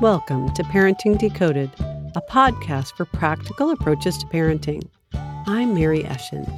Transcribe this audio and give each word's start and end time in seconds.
Welcome 0.00 0.54
to 0.54 0.62
Parenting 0.62 1.18
Decoded, 1.18 1.72
a 2.14 2.22
podcast 2.30 2.96
for 2.96 3.04
practical 3.04 3.72
approaches 3.72 4.16
to 4.18 4.26
parenting. 4.26 4.88
I'm 5.12 5.74
Mary 5.74 6.04
Eschen. 6.04 6.48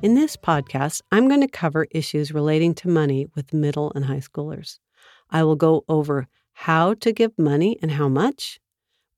In 0.00 0.14
this 0.14 0.38
podcast, 0.38 1.02
I'm 1.12 1.28
going 1.28 1.42
to 1.42 1.48
cover 1.48 1.86
issues 1.90 2.32
relating 2.32 2.74
to 2.76 2.88
money 2.88 3.26
with 3.34 3.52
middle 3.52 3.92
and 3.94 4.06
high 4.06 4.20
schoolers. 4.20 4.78
I 5.28 5.44
will 5.44 5.54
go 5.54 5.84
over 5.90 6.28
how 6.54 6.94
to 6.94 7.12
give 7.12 7.38
money 7.38 7.78
and 7.82 7.90
how 7.90 8.08
much, 8.08 8.58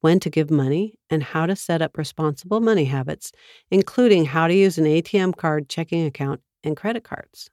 when 0.01 0.19
to 0.19 0.31
give 0.31 0.51
money, 0.51 0.95
and 1.09 1.23
how 1.23 1.47
to 1.47 1.55
set 1.55 1.81
up 1.81 1.97
responsible 1.97 2.59
money 2.59 2.87
habits, 2.87 3.31
including 3.71 4.25
how 4.25 4.49
to 4.49 4.55
use 4.55 4.79
an 4.79 4.85
ATM 4.85 5.37
card, 5.37 5.69
checking 5.69 6.05
account, 6.05 6.41
and 6.65 6.77
credit 6.77 7.05
cards. 7.05 7.51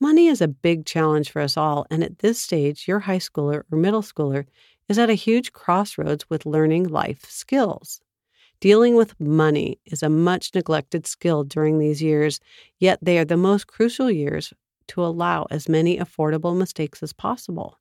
Money 0.00 0.28
is 0.28 0.40
a 0.40 0.48
big 0.48 0.86
challenge 0.86 1.30
for 1.30 1.42
us 1.42 1.58
all, 1.58 1.86
and 1.90 2.02
at 2.02 2.20
this 2.20 2.40
stage, 2.40 2.88
your 2.88 3.00
high 3.00 3.18
schooler 3.18 3.64
or 3.70 3.76
middle 3.76 4.00
schooler 4.00 4.46
is 4.90 4.98
at 4.98 5.08
a 5.08 5.14
huge 5.14 5.52
crossroads 5.52 6.28
with 6.28 6.44
learning 6.44 6.82
life 6.88 7.24
skills. 7.30 8.00
Dealing 8.58 8.96
with 8.96 9.18
money 9.20 9.78
is 9.86 10.02
a 10.02 10.10
much 10.10 10.50
neglected 10.52 11.06
skill 11.06 11.44
during 11.44 11.78
these 11.78 12.02
years, 12.02 12.40
yet 12.80 12.98
they 13.00 13.16
are 13.16 13.24
the 13.24 13.36
most 13.36 13.68
crucial 13.68 14.10
years 14.10 14.52
to 14.88 15.02
allow 15.02 15.46
as 15.48 15.68
many 15.68 15.96
affordable 15.96 16.56
mistakes 16.56 17.04
as 17.04 17.12
possible. 17.12 17.78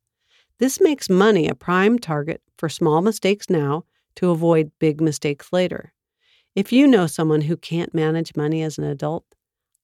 This 0.59 0.79
makes 0.79 1.09
money 1.09 1.47
a 1.47 1.55
prime 1.55 1.97
target 1.97 2.43
for 2.59 2.69
small 2.69 3.01
mistakes 3.01 3.49
now 3.49 3.85
to 4.17 4.29
avoid 4.29 4.71
big 4.77 5.01
mistakes 5.01 5.51
later. 5.51 5.93
If 6.55 6.71
you 6.71 6.85
know 6.85 7.07
someone 7.07 7.41
who 7.41 7.57
can't 7.57 7.93
manage 7.93 8.35
money 8.35 8.61
as 8.61 8.77
an 8.77 8.83
adult, 8.83 9.25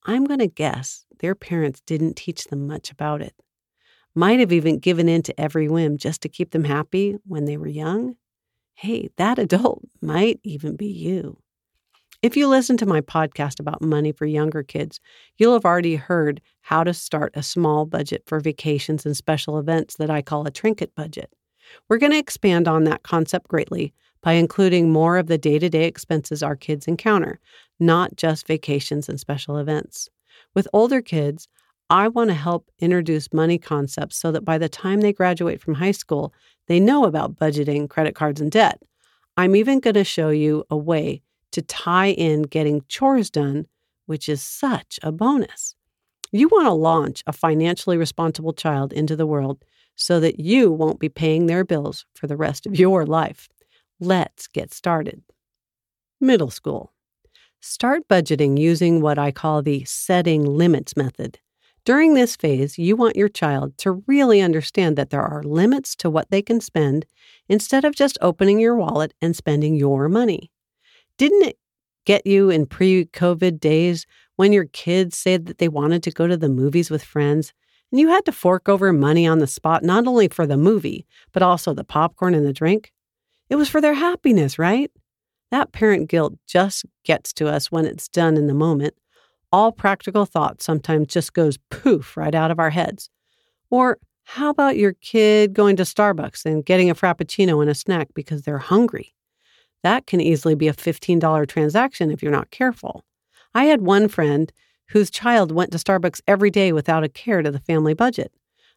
I'm 0.03 0.25
going 0.25 0.41
to 0.41 0.47
guess 0.47 1.07
their 1.17 1.33
parents 1.33 1.81
didn't 1.87 2.17
teach 2.17 2.45
them 2.45 2.67
much 2.67 2.91
about 2.91 3.23
it 3.23 3.33
might 4.15 4.39
have 4.39 4.51
even 4.51 4.79
given 4.79 5.07
in 5.09 5.21
to 5.23 5.39
every 5.39 5.67
whim 5.67 5.97
just 5.97 6.21
to 6.21 6.29
keep 6.29 6.51
them 6.51 6.63
happy 6.63 7.17
when 7.25 7.45
they 7.45 7.57
were 7.57 7.67
young, 7.67 8.15
hey, 8.75 9.09
that 9.17 9.37
adult 9.37 9.83
might 10.01 10.39
even 10.43 10.75
be 10.75 10.87
you. 10.87 11.37
If 12.21 12.35
you 12.35 12.47
listen 12.47 12.77
to 12.77 12.85
my 12.85 13.01
podcast 13.01 13.59
about 13.59 13.81
money 13.81 14.11
for 14.11 14.25
younger 14.25 14.63
kids, 14.63 14.99
you'll 15.37 15.53
have 15.53 15.65
already 15.65 15.95
heard 15.95 16.41
how 16.61 16.83
to 16.83 16.93
start 16.93 17.31
a 17.35 17.43
small 17.43 17.85
budget 17.85 18.23
for 18.25 18.39
vacations 18.39 19.05
and 19.05 19.15
special 19.15 19.59
events 19.59 19.97
that 19.97 20.09
I 20.09 20.21
call 20.21 20.47
a 20.47 20.51
trinket 20.51 20.95
budget. 20.95 21.31
We're 21.87 21.97
going 21.99 22.13
to 22.13 22.17
expand 22.17 22.67
on 22.67 22.85
that 22.85 23.03
concept 23.03 23.47
greatly 23.47 23.93
by 24.21 24.33
including 24.33 24.91
more 24.91 25.17
of 25.17 25.27
the 25.27 25.37
day 25.37 25.59
to 25.59 25.69
day 25.69 25.85
expenses 25.85 26.41
our 26.41 26.55
kids 26.55 26.87
encounter, 26.87 27.39
not 27.79 28.15
just 28.15 28.47
vacations 28.47 29.07
and 29.07 29.19
special 29.19 29.57
events. 29.57 30.09
With 30.55 30.67
older 30.73 31.01
kids, 31.01 31.47
I 31.89 32.07
want 32.07 32.29
to 32.29 32.33
help 32.33 32.71
introduce 32.79 33.31
money 33.31 33.59
concepts 33.59 34.17
so 34.17 34.31
that 34.31 34.43
by 34.43 34.57
the 34.57 34.69
time 34.69 35.01
they 35.01 35.13
graduate 35.13 35.61
from 35.61 35.75
high 35.75 35.91
school, 35.91 36.33
they 36.67 36.79
know 36.79 37.05
about 37.05 37.35
budgeting, 37.35 37.89
credit 37.89 38.15
cards, 38.15 38.41
and 38.41 38.51
debt. 38.51 38.81
I'm 39.37 39.55
even 39.55 39.79
going 39.79 39.93
to 39.93 40.03
show 40.03 40.29
you 40.29 40.63
a 40.69 40.77
way 40.77 41.21
to 41.51 41.61
tie 41.61 42.09
in 42.09 42.43
getting 42.43 42.81
chores 42.87 43.29
done, 43.29 43.67
which 44.07 44.27
is 44.27 44.41
such 44.41 44.99
a 45.03 45.11
bonus. 45.11 45.75
You 46.31 46.47
want 46.47 46.65
to 46.65 46.73
launch 46.73 47.23
a 47.27 47.33
financially 47.33 47.97
responsible 47.97 48.53
child 48.53 48.91
into 48.91 49.15
the 49.15 49.27
world 49.27 49.63
so 49.95 50.19
that 50.19 50.39
you 50.39 50.71
won't 50.71 50.99
be 50.99 51.07
paying 51.07 51.45
their 51.45 51.63
bills 51.63 52.05
for 52.15 52.27
the 52.27 52.35
rest 52.35 52.65
of 52.65 52.77
your 52.79 53.05
life. 53.05 53.47
Let's 53.99 54.47
get 54.47 54.73
started. 54.73 55.21
Middle 56.19 56.49
school. 56.49 56.91
Start 57.61 58.07
budgeting 58.07 58.59
using 58.59 59.01
what 59.01 59.17
I 59.17 59.31
call 59.31 59.61
the 59.61 59.85
setting 59.85 60.43
limits 60.43 60.97
method. 60.97 61.39
During 61.85 62.15
this 62.15 62.35
phase, 62.35 62.79
you 62.79 62.95
want 62.95 63.15
your 63.15 63.29
child 63.29 63.77
to 63.77 64.03
really 64.07 64.41
understand 64.41 64.95
that 64.95 65.11
there 65.11 65.21
are 65.21 65.43
limits 65.43 65.95
to 65.97 66.09
what 66.09 66.31
they 66.31 66.41
can 66.41 66.59
spend 66.59 67.05
instead 67.47 67.85
of 67.85 67.93
just 67.93 68.17
opening 68.21 68.59
your 68.59 68.75
wallet 68.75 69.13
and 69.21 69.35
spending 69.35 69.75
your 69.75 70.09
money. 70.09 70.51
Didn't 71.19 71.43
it 71.43 71.59
get 72.05 72.25
you 72.25 72.49
in 72.49 72.65
pre 72.65 73.05
COVID 73.05 73.59
days 73.59 74.07
when 74.35 74.51
your 74.51 74.65
kids 74.65 75.15
said 75.15 75.45
that 75.45 75.59
they 75.59 75.67
wanted 75.67 76.01
to 76.03 76.11
go 76.11 76.25
to 76.25 76.35
the 76.35 76.49
movies 76.49 76.89
with 76.89 77.03
friends 77.03 77.53
and 77.91 78.01
you 78.01 78.09
had 78.09 78.25
to 78.25 78.31
fork 78.31 78.67
over 78.67 78.91
money 78.91 79.27
on 79.27 79.37
the 79.37 79.45
spot, 79.45 79.83
not 79.83 80.07
only 80.07 80.27
for 80.27 80.47
the 80.47 80.57
movie, 80.57 81.05
but 81.33 81.43
also 81.43 81.71
the 81.71 81.83
popcorn 81.83 82.33
and 82.33 82.47
the 82.47 82.51
drink? 82.51 82.91
It 83.47 83.57
was 83.57 83.69
for 83.69 83.79
their 83.79 83.93
happiness, 83.93 84.57
right? 84.57 84.89
That 85.51 85.71
parent 85.71 86.09
guilt 86.09 86.33
just 86.47 86.83
gets 87.03 87.31
to 87.33 87.47
us 87.47 87.71
when 87.71 87.85
it's 87.85 88.07
done 88.07 88.37
in 88.37 88.47
the 88.47 88.55
moment 88.55 88.95
all 89.55 89.71
practical 89.71 90.25
thought 90.25 90.61
sometimes 90.61 91.07
just 91.07 91.31
goes 91.31 91.57
poof 91.69 92.17
right 92.17 92.35
out 92.35 92.51
of 92.51 92.59
our 92.59 92.71
heads. 92.71 93.09
Or 93.69 93.97
how 94.25 94.49
about 94.49 94.75
your 94.75 94.91
kid 94.95 95.53
going 95.53 95.77
to 95.77 95.83
Starbucks 95.83 96.45
and 96.45 96.65
getting 96.65 96.89
a 96.89 96.95
Frappuccino 96.95 97.61
and 97.61 97.69
a 97.69 97.73
snack 97.73 98.09
because 98.13 98.41
they're 98.41 98.57
hungry? 98.57 99.15
That 99.81 100.07
can 100.07 100.19
easily 100.19 100.55
be 100.55 100.67
a 100.67 100.73
$15 100.73 101.47
transaction 101.47 102.11
if 102.11 102.21
you're 102.21 102.33
not 102.33 102.51
careful. 102.51 103.05
I 103.53 103.63
had 103.63 103.79
one 103.81 104.09
friend 104.09 104.51
whose 104.89 105.09
child 105.09 105.53
went 105.53 105.71
to 105.71 105.77
Starbucks 105.77 106.19
every 106.27 106.51
day 106.51 106.73
without 106.73 107.05
a 107.05 107.09
care 107.09 107.41
to 107.41 107.49
the 107.49 107.59
family 107.59 107.93
budget. 107.93 108.33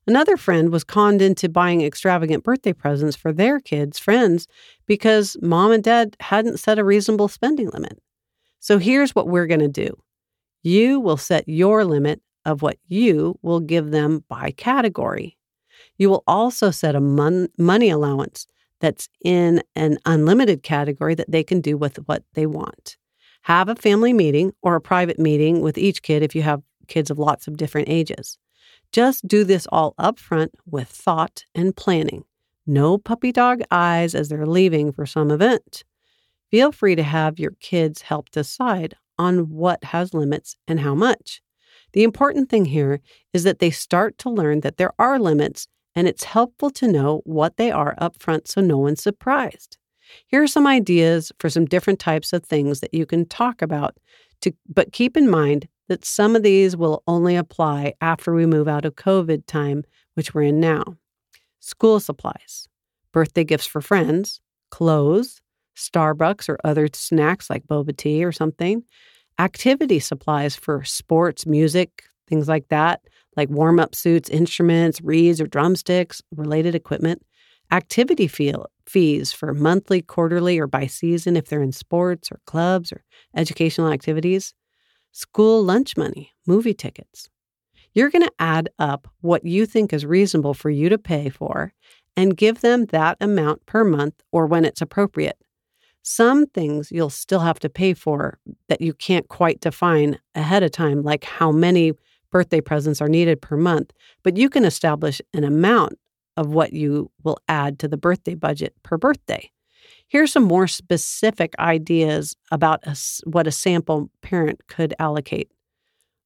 Another 0.06 0.36
friend 0.36 0.70
was 0.70 0.84
conned 0.84 1.20
into 1.20 1.48
buying 1.48 1.82
extravagant 1.82 2.44
birthday 2.44 2.72
presents 2.72 3.16
for 3.16 3.32
their 3.32 3.58
kids' 3.58 3.98
friends 3.98 4.46
because 4.86 5.36
mom 5.42 5.72
and 5.72 5.82
dad 5.82 6.16
hadn't 6.20 6.60
set 6.60 6.78
a 6.78 6.84
reasonable 6.84 7.26
spending 7.26 7.68
limit. 7.70 7.98
So 8.60 8.78
here's 8.78 9.16
what 9.16 9.26
we're 9.26 9.48
going 9.48 9.58
to 9.58 9.66
do 9.66 9.98
you 10.62 11.00
will 11.00 11.16
set 11.16 11.48
your 11.48 11.84
limit 11.84 12.20
of 12.44 12.62
what 12.62 12.78
you 12.88 13.38
will 13.42 13.60
give 13.60 13.90
them 13.90 14.24
by 14.28 14.50
category. 14.52 15.36
You 15.96 16.10
will 16.10 16.24
also 16.26 16.70
set 16.70 16.94
a 16.94 17.00
mon- 17.00 17.48
money 17.58 17.90
allowance 17.90 18.46
that's 18.80 19.08
in 19.24 19.62
an 19.74 19.98
unlimited 20.06 20.62
category 20.62 21.14
that 21.14 21.30
they 21.30 21.42
can 21.42 21.60
do 21.60 21.76
with 21.76 21.96
what 22.06 22.24
they 22.34 22.46
want. 22.46 22.96
Have 23.42 23.68
a 23.68 23.74
family 23.74 24.12
meeting 24.12 24.52
or 24.62 24.76
a 24.76 24.80
private 24.80 25.18
meeting 25.18 25.60
with 25.60 25.78
each 25.78 26.02
kid 26.02 26.22
if 26.22 26.34
you 26.34 26.42
have 26.42 26.62
kids 26.86 27.10
of 27.10 27.18
lots 27.18 27.48
of 27.48 27.56
different 27.56 27.88
ages. 27.88 28.38
Just 28.92 29.26
do 29.26 29.44
this 29.44 29.66
all 29.70 29.94
up 29.98 30.18
front 30.18 30.52
with 30.66 30.88
thought 30.88 31.44
and 31.54 31.76
planning. 31.76 32.24
No 32.66 32.98
puppy 32.98 33.32
dog 33.32 33.60
eyes 33.70 34.14
as 34.14 34.28
they're 34.28 34.46
leaving 34.46 34.92
for 34.92 35.06
some 35.06 35.30
event. 35.30 35.84
Feel 36.50 36.72
free 36.72 36.94
to 36.94 37.02
have 37.02 37.38
your 37.38 37.52
kids 37.60 38.02
help 38.02 38.30
decide 38.30 38.94
on 39.18 39.50
what 39.50 39.84
has 39.84 40.14
limits 40.14 40.56
and 40.66 40.80
how 40.80 40.94
much. 40.94 41.40
The 41.92 42.04
important 42.04 42.48
thing 42.48 42.66
here 42.66 43.00
is 43.32 43.44
that 43.44 43.58
they 43.58 43.70
start 43.70 44.18
to 44.18 44.30
learn 44.30 44.60
that 44.60 44.76
there 44.76 44.92
are 44.98 45.18
limits 45.18 45.66
and 45.94 46.06
it's 46.06 46.24
helpful 46.24 46.70
to 46.70 46.86
know 46.86 47.22
what 47.24 47.56
they 47.56 47.70
are 47.70 47.94
up 47.98 48.22
front 48.22 48.46
so 48.46 48.60
no 48.60 48.78
one's 48.78 49.02
surprised. 49.02 49.78
Here 50.26 50.42
are 50.42 50.46
some 50.46 50.66
ideas 50.66 51.32
for 51.38 51.50
some 51.50 51.64
different 51.64 51.98
types 51.98 52.32
of 52.32 52.44
things 52.44 52.80
that 52.80 52.94
you 52.94 53.04
can 53.06 53.26
talk 53.26 53.62
about, 53.62 53.96
to, 54.42 54.52
but 54.68 54.92
keep 54.92 55.16
in 55.16 55.28
mind 55.28 55.68
that 55.88 56.04
some 56.04 56.36
of 56.36 56.42
these 56.42 56.76
will 56.76 57.02
only 57.06 57.36
apply 57.36 57.94
after 58.00 58.34
we 58.34 58.46
move 58.46 58.68
out 58.68 58.84
of 58.84 58.94
COVID 58.94 59.46
time, 59.46 59.84
which 60.14 60.34
we're 60.34 60.42
in 60.42 60.60
now. 60.60 60.84
School 61.60 61.98
supplies, 61.98 62.68
birthday 63.12 63.44
gifts 63.44 63.66
for 63.66 63.80
friends, 63.80 64.40
clothes, 64.70 65.40
Starbucks 65.78 66.48
or 66.48 66.58
other 66.64 66.88
snacks 66.92 67.48
like 67.48 67.66
boba 67.66 67.96
tea 67.96 68.24
or 68.24 68.32
something, 68.32 68.82
activity 69.38 70.00
supplies 70.00 70.56
for 70.56 70.84
sports, 70.84 71.46
music, 71.46 72.04
things 72.28 72.48
like 72.48 72.68
that, 72.68 73.00
like 73.36 73.48
warm 73.48 73.78
up 73.78 73.94
suits, 73.94 74.28
instruments, 74.28 75.00
reeds 75.00 75.40
or 75.40 75.46
drumsticks, 75.46 76.20
related 76.34 76.74
equipment, 76.74 77.22
activity 77.70 78.26
fee- 78.26 78.54
fees 78.86 79.32
for 79.32 79.54
monthly, 79.54 80.02
quarterly, 80.02 80.58
or 80.58 80.66
by 80.66 80.86
season 80.86 81.36
if 81.36 81.46
they're 81.46 81.62
in 81.62 81.72
sports 81.72 82.30
or 82.32 82.40
clubs 82.46 82.92
or 82.92 83.04
educational 83.36 83.92
activities, 83.92 84.54
school 85.12 85.62
lunch 85.62 85.96
money, 85.96 86.32
movie 86.46 86.74
tickets. 86.74 87.28
You're 87.94 88.10
going 88.10 88.24
to 88.24 88.32
add 88.38 88.68
up 88.78 89.08
what 89.20 89.44
you 89.44 89.66
think 89.66 89.92
is 89.92 90.04
reasonable 90.04 90.54
for 90.54 90.70
you 90.70 90.88
to 90.88 90.98
pay 90.98 91.28
for 91.28 91.72
and 92.16 92.36
give 92.36 92.60
them 92.60 92.86
that 92.86 93.16
amount 93.20 93.64
per 93.66 93.84
month 93.84 94.14
or 94.32 94.46
when 94.46 94.64
it's 94.64 94.82
appropriate. 94.82 95.38
Some 96.02 96.46
things 96.46 96.90
you'll 96.90 97.10
still 97.10 97.40
have 97.40 97.58
to 97.60 97.68
pay 97.68 97.94
for 97.94 98.38
that 98.68 98.80
you 98.80 98.94
can't 98.94 99.28
quite 99.28 99.60
define 99.60 100.18
ahead 100.34 100.62
of 100.62 100.70
time, 100.70 101.02
like 101.02 101.24
how 101.24 101.52
many 101.52 101.92
birthday 102.30 102.60
presents 102.60 103.00
are 103.00 103.08
needed 103.08 103.40
per 103.40 103.56
month, 103.56 103.92
but 104.22 104.36
you 104.36 104.48
can 104.48 104.64
establish 104.64 105.20
an 105.34 105.44
amount 105.44 105.98
of 106.36 106.48
what 106.48 106.72
you 106.72 107.10
will 107.24 107.38
add 107.48 107.78
to 107.80 107.88
the 107.88 107.96
birthday 107.96 108.34
budget 108.34 108.74
per 108.82 108.96
birthday. 108.96 109.50
Here's 110.06 110.32
some 110.32 110.44
more 110.44 110.66
specific 110.66 111.54
ideas 111.58 112.36
about 112.50 112.86
a, 112.86 112.96
what 113.24 113.46
a 113.46 113.52
sample 113.52 114.10
parent 114.22 114.66
could 114.66 114.94
allocate. 114.98 115.50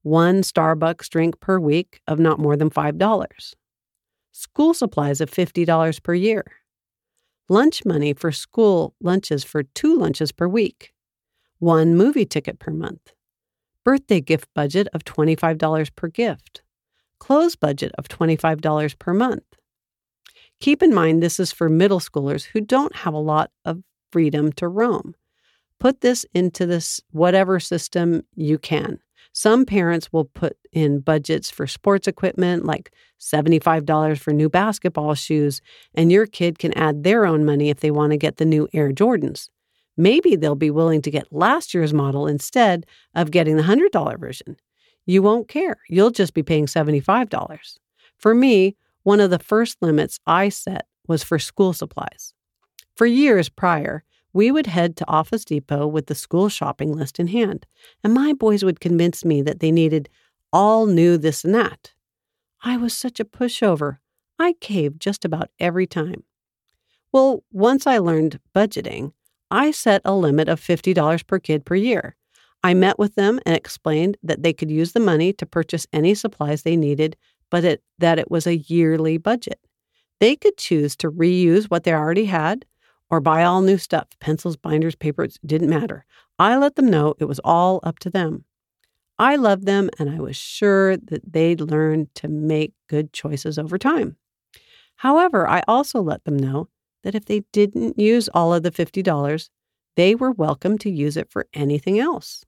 One 0.03 0.43
Starbucks 0.43 1.09
drink 1.09 1.41
per 1.41 1.59
week 1.59 2.01
of 2.07 2.19
not 2.19 2.39
more 2.39 2.57
than 2.57 2.71
$5, 2.71 3.55
school 4.33 4.75
supplies 4.75 5.21
of 5.21 5.31
$50 5.31 6.03
per 6.03 6.15
year 6.15 6.45
lunch 7.53 7.85
money 7.85 8.15
for 8.15 8.33
school 8.33 8.95
lunches 9.03 9.45
for 9.45 9.63
two 9.63 9.95
lunches 9.95 10.33
per 10.33 10.49
week, 10.49 10.95
one 11.59 11.95
movie 11.95 12.25
ticket 12.25 12.59
per 12.59 12.73
month, 12.73 13.13
birthday 13.85 14.23
gift 14.23 14.49
budget 14.55 14.89
of 14.95 15.05
$25 15.05 15.95
per 15.95 16.09
gift, 16.09 16.63
clothes 17.21 17.55
budget 17.55 17.93
of 17.99 18.09
$25 18.09 18.99
per 18.99 19.13
month. 19.13 19.45
Keep 20.61 20.83
in 20.83 20.95
mind 20.95 21.23
this 21.23 21.39
is 21.39 21.53
for 21.53 21.69
middle 21.69 22.01
schoolers 22.01 22.45
who 22.45 22.61
don't 22.63 22.97
have 22.97 23.13
a 23.13 23.19
lot 23.19 23.51
of 23.67 23.83
freedom 24.11 24.51
to 24.53 24.67
roam. 24.67 25.15
Put 25.79 26.01
this 26.01 26.25
into 26.33 26.65
this 26.65 27.03
whatever 27.11 27.61
system 27.61 28.23
you 28.35 28.57
can. 28.57 28.99
Some 29.33 29.65
parents 29.65 30.13
will 30.13 30.27
put 30.27 30.57
in 30.73 31.01
budgets 31.01 31.51
for 31.51 31.67
sports 31.67 32.07
equipment 32.07 32.65
like 32.65 32.93
$75 33.19 34.19
for 34.19 34.33
new 34.33 34.49
basketball 34.49 35.15
shoes, 35.15 35.61
and 35.95 36.13
your 36.13 36.27
kid 36.27 36.59
can 36.59 36.73
add 36.75 37.03
their 37.03 37.25
own 37.25 37.45
money 37.45 37.71
if 37.71 37.81
they 37.81 37.91
want 37.91 38.13
to 38.13 38.19
get 38.19 38.37
the 38.37 38.45
new 38.45 38.69
Air 38.73 38.93
Jordans. 38.93 39.49
Maybe 39.97 40.37
they'll 40.37 40.55
be 40.55 40.71
willing 40.71 41.03
to 41.03 41.11
get 41.11 41.33
last 41.33 41.75
year's 41.75 41.93
model 41.93 42.27
instead 42.27 42.87
of 43.15 43.31
getting 43.31 43.57
the 43.57 43.63
$100 43.63 44.19
version. 44.19 44.57
You 45.07 45.23
won't 45.23 45.49
care. 45.49 45.77
You'll 45.89 46.11
just 46.11 46.35
be 46.35 46.43
paying 46.43 46.67
$75. 46.67 47.79
For 48.19 48.35
me, 48.35 48.77
one 49.03 49.21
of 49.21 49.31
the 49.31 49.39
first 49.39 49.79
limits 49.83 50.19
I 50.27 50.49
set 50.49 50.87
was 51.09 51.23
for 51.23 51.39
school 51.39 51.73
supplies. 51.73 52.35
For 52.97 53.07
years 53.07 53.49
prior, 53.49 54.05
we 54.33 54.51
would 54.51 54.67
head 54.67 54.97
to 54.97 55.09
Office 55.09 55.45
Depot 55.45 55.87
with 55.87 56.07
the 56.07 56.15
school 56.15 56.49
shopping 56.49 56.93
list 56.93 57.21
in 57.21 57.29
hand, 57.29 57.67
and 58.03 58.15
my 58.15 58.33
boys 58.33 58.65
would 58.65 58.81
convince 58.81 59.25
me 59.25 59.43
that 59.43 59.61
they 59.61 59.71
needed 59.71 60.09
all 60.53 60.87
new 60.87 61.17
this 61.17 61.45
and 61.45 61.55
that. 61.55 61.93
I 62.63 62.77
was 62.77 62.97
such 62.97 63.21
a 63.21 63.25
pushover. 63.25 63.99
I 64.39 64.55
caved 64.61 65.01
just 65.01 65.25
about 65.25 65.51
every 65.59 65.87
time. 65.87 66.25
Well, 67.13 67.45
once 67.53 67.87
I 67.87 67.99
learned 67.99 68.41
budgeting, 68.55 69.13
I 69.51 69.71
set 69.71 70.01
a 70.05 70.15
limit 70.15 70.49
of 70.49 70.61
$50 70.61 71.27
per 71.27 71.39
kid 71.39 71.65
per 71.65 71.75
year. 71.75 72.17
I 72.65 72.75
met 72.75 72.99
with 72.99 73.17
them 73.17 73.41
and 73.45 73.55
explained 73.55 74.17
that 74.23 74.43
they 74.43 74.53
could 74.53 74.71
use 74.71 74.93
the 74.93 75.01
money 75.01 75.33
to 75.35 75.47
purchase 75.47 75.87
any 75.93 76.15
supplies 76.15 76.63
they 76.63 76.77
needed, 76.77 77.17
but 77.51 77.65
it, 77.65 77.83
that 77.99 78.19
it 78.19 78.31
was 78.31 78.47
a 78.47 78.59
yearly 78.59 79.19
budget. 79.19 79.61
They 80.21 80.37
could 80.37 80.57
choose 80.57 80.97
to 80.97 81.11
reuse 81.11 81.65
what 81.65 81.85
they 81.85 81.93
already 81.93 82.27
had 82.27 82.65
or 83.13 83.21
buy 83.21 83.45
all 83.45 83.61
new 83.61 83.77
stuff 83.77 84.09
pencils, 84.21 84.57
binders, 84.57 84.97
papers, 84.97 85.39
didn't 85.45 85.69
matter. 85.69 86.07
I 86.39 86.57
let 86.57 86.77
them 86.77 86.89
know 86.89 87.15
it 87.19 87.27
was 87.27 87.41
all 87.45 87.79
up 87.85 87.99
to 88.01 88.11
them. 88.11 88.47
I 89.19 89.37
loved 89.37 89.67
them 89.67 89.91
and 89.99 90.09
I 90.09 90.19
was 90.19 90.35
sure 90.35 90.97
that 90.97 91.31
they'd 91.31 91.61
learn 91.61 92.09
to 92.17 92.27
make 92.27 92.73
good 92.89 93.13
choices 93.13 93.59
over 93.59 93.77
time. 93.77 94.17
However, 94.97 95.47
I 95.47 95.63
also 95.69 96.01
let 96.01 96.25
them 96.25 96.39
know 96.39 96.69
that 97.05 97.15
if 97.15 97.27
they 97.27 97.43
didn't 97.53 97.99
use 97.99 98.29
all 98.29 98.55
of 98.55 98.63
the 98.63 98.71
$50, 98.71 99.51
they 99.97 100.15
were 100.15 100.33
welcome 100.33 100.79
to 100.79 100.91
use 100.91 101.19
it 101.19 101.31
for 101.31 101.47
anything 101.53 102.01
else. 102.01 102.45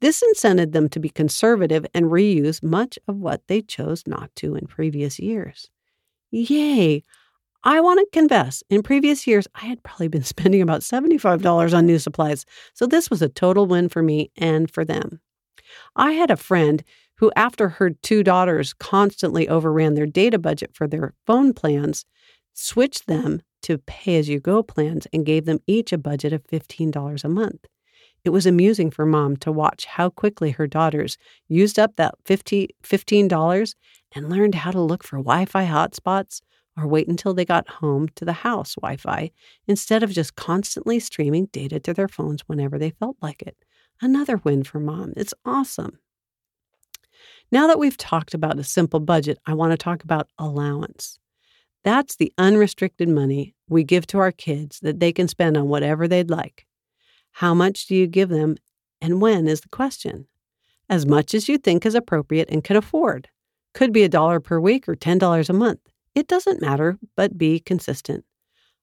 This 0.00 0.22
incented 0.22 0.70
them 0.72 0.88
to 0.90 1.00
be 1.00 1.08
conservative 1.08 1.84
and 1.92 2.06
reuse 2.06 2.62
much 2.62 3.00
of 3.08 3.16
what 3.16 3.42
they 3.48 3.60
chose 3.62 4.04
not 4.06 4.30
to 4.36 4.54
in 4.54 4.66
previous 4.68 5.18
years. 5.18 5.70
Yay! 6.30 7.02
I 7.66 7.80
want 7.80 7.98
to 7.98 8.06
confess, 8.12 8.62
in 8.68 8.82
previous 8.82 9.26
years, 9.26 9.48
I 9.54 9.64
had 9.64 9.82
probably 9.82 10.08
been 10.08 10.22
spending 10.34 10.60
about 10.60 10.82
$75 10.82 11.76
on 11.76 11.86
new 11.86 11.98
supplies, 11.98 12.44
so 12.74 12.86
this 12.86 13.08
was 13.08 13.22
a 13.22 13.28
total 13.28 13.66
win 13.66 13.88
for 13.88 14.02
me 14.02 14.30
and 14.36 14.70
for 14.70 14.84
them. 14.84 15.20
I 15.96 16.12
had 16.12 16.30
a 16.30 16.36
friend 16.36 16.84
who, 17.16 17.32
after 17.36 17.70
her 17.70 17.90
two 17.90 18.22
daughters 18.22 18.74
constantly 18.74 19.48
overran 19.48 19.94
their 19.94 20.06
data 20.06 20.38
budget 20.38 20.72
for 20.74 20.86
their 20.86 21.14
phone 21.26 21.54
plans, 21.54 22.04
switched 22.52 23.06
them 23.06 23.40
to 23.62 23.78
pay 23.78 24.18
as 24.18 24.28
you 24.28 24.40
go 24.40 24.62
plans 24.62 25.06
and 25.12 25.24
gave 25.24 25.46
them 25.46 25.60
each 25.66 25.90
a 25.92 25.98
budget 25.98 26.34
of 26.34 26.44
$15 26.44 27.24
a 27.24 27.28
month. 27.28 27.66
It 28.24 28.30
was 28.30 28.46
amusing 28.46 28.90
for 28.90 29.06
mom 29.06 29.36
to 29.38 29.52
watch 29.52 29.86
how 29.86 30.10
quickly 30.10 30.50
her 30.50 30.66
daughters 30.66 31.16
used 31.48 31.78
up 31.78 31.96
that 31.96 32.14
$15 32.26 33.74
and 34.14 34.30
learned 34.30 34.54
how 34.54 34.70
to 34.70 34.80
look 34.80 35.02
for 35.02 35.16
Wi 35.16 35.46
Fi 35.46 35.64
hotspots 35.64 36.40
or 36.76 36.86
wait 36.86 37.08
until 37.08 37.34
they 37.34 37.44
got 37.44 37.68
home 37.68 38.08
to 38.16 38.24
the 38.24 38.32
house 38.32 38.74
Wi 38.74 38.96
Fi 38.96 39.30
instead 39.66 40.02
of 40.02 40.10
just 40.10 40.36
constantly 40.36 40.98
streaming 40.98 41.46
data 41.46 41.78
to 41.80 41.94
their 41.94 42.08
phones 42.08 42.42
whenever 42.46 42.78
they 42.78 42.90
felt 42.90 43.16
like 43.22 43.42
it. 43.42 43.56
Another 44.00 44.38
win 44.38 44.64
for 44.64 44.80
mom. 44.80 45.12
It's 45.16 45.34
awesome. 45.44 45.98
Now 47.52 47.66
that 47.68 47.78
we've 47.78 47.96
talked 47.96 48.34
about 48.34 48.58
a 48.58 48.64
simple 48.64 49.00
budget, 49.00 49.38
I 49.46 49.54
want 49.54 49.72
to 49.72 49.76
talk 49.76 50.02
about 50.02 50.28
allowance. 50.38 51.18
That's 51.84 52.16
the 52.16 52.32
unrestricted 52.38 53.08
money 53.08 53.54
we 53.68 53.84
give 53.84 54.06
to 54.08 54.18
our 54.18 54.32
kids 54.32 54.80
that 54.80 55.00
they 55.00 55.12
can 55.12 55.28
spend 55.28 55.56
on 55.56 55.68
whatever 55.68 56.08
they'd 56.08 56.30
like. 56.30 56.66
How 57.32 57.54
much 57.54 57.86
do 57.86 57.94
you 57.94 58.06
give 58.06 58.30
them 58.30 58.56
and 59.00 59.20
when 59.20 59.46
is 59.46 59.60
the 59.60 59.68
question? 59.68 60.26
As 60.88 61.04
much 61.04 61.34
as 61.34 61.48
you 61.48 61.58
think 61.58 61.84
is 61.84 61.94
appropriate 61.94 62.48
and 62.50 62.64
can 62.64 62.76
afford. 62.76 63.28
Could 63.74 63.92
be 63.92 64.02
a 64.02 64.08
dollar 64.08 64.40
per 64.40 64.58
week 64.58 64.88
or 64.88 64.94
$10 64.94 65.48
a 65.48 65.52
month. 65.52 65.80
It 66.14 66.28
doesn't 66.28 66.60
matter, 66.60 66.98
but 67.16 67.36
be 67.38 67.60
consistent. 67.60 68.24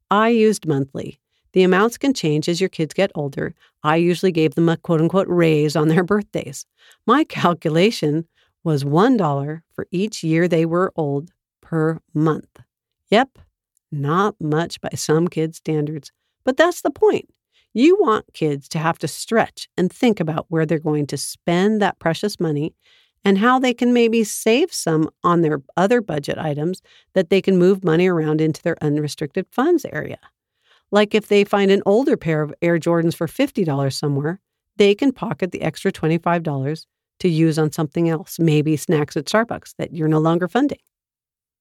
I 0.09 0.29
used 0.29 0.67
monthly. 0.67 1.19
The 1.53 1.63
amounts 1.63 1.97
can 1.97 2.13
change 2.13 2.47
as 2.47 2.61
your 2.61 2.69
kids 2.69 2.93
get 2.93 3.11
older. 3.15 3.53
I 3.83 3.97
usually 3.97 4.31
gave 4.31 4.55
them 4.55 4.69
a 4.69 4.77
quote 4.77 5.01
unquote 5.01 5.27
raise 5.27 5.75
on 5.75 5.87
their 5.87 6.03
birthdays. 6.03 6.65
My 7.05 7.23
calculation 7.29 8.27
was 8.63 8.83
$1 8.83 9.61
for 9.73 9.87
each 9.91 10.23
year 10.23 10.47
they 10.47 10.65
were 10.65 10.93
old 10.95 11.31
per 11.61 11.99
month. 12.13 12.59
Yep, 13.09 13.39
not 13.91 14.35
much 14.39 14.79
by 14.81 14.89
some 14.95 15.27
kids' 15.27 15.57
standards, 15.57 16.11
but 16.43 16.57
that's 16.57 16.81
the 16.81 16.91
point. 16.91 17.29
You 17.73 17.97
want 17.99 18.33
kids 18.33 18.67
to 18.69 18.79
have 18.79 18.99
to 18.99 19.07
stretch 19.07 19.69
and 19.77 19.91
think 19.91 20.19
about 20.19 20.45
where 20.49 20.65
they're 20.65 20.79
going 20.79 21.07
to 21.07 21.17
spend 21.17 21.81
that 21.81 21.99
precious 21.99 22.39
money 22.39 22.73
and 23.23 23.37
how 23.37 23.59
they 23.59 23.73
can 23.73 23.93
maybe 23.93 24.23
save 24.23 24.73
some 24.73 25.09
on 25.23 25.41
their 25.41 25.61
other 25.77 26.01
budget 26.01 26.37
items 26.37 26.81
that 27.13 27.29
they 27.29 27.41
can 27.41 27.57
move 27.57 27.83
money 27.83 28.07
around 28.07 28.41
into 28.41 28.61
their 28.63 28.77
unrestricted 28.81 29.45
funds 29.51 29.85
area. 29.91 30.19
Like 30.91 31.15
if 31.15 31.27
they 31.27 31.43
find 31.43 31.71
an 31.71 31.83
older 31.85 32.17
pair 32.17 32.41
of 32.41 32.53
Air 32.61 32.77
Jordans 32.79 33.15
for 33.15 33.27
$50 33.27 33.93
somewhere, 33.93 34.39
they 34.77 34.95
can 34.95 35.11
pocket 35.11 35.51
the 35.51 35.61
extra 35.61 35.91
$25 35.91 36.85
to 37.19 37.29
use 37.29 37.59
on 37.59 37.71
something 37.71 38.09
else, 38.09 38.39
maybe 38.39 38.75
snacks 38.75 39.15
at 39.15 39.25
Starbucks 39.25 39.75
that 39.77 39.93
you're 39.93 40.07
no 40.07 40.19
longer 40.19 40.47
funding. 40.47 40.79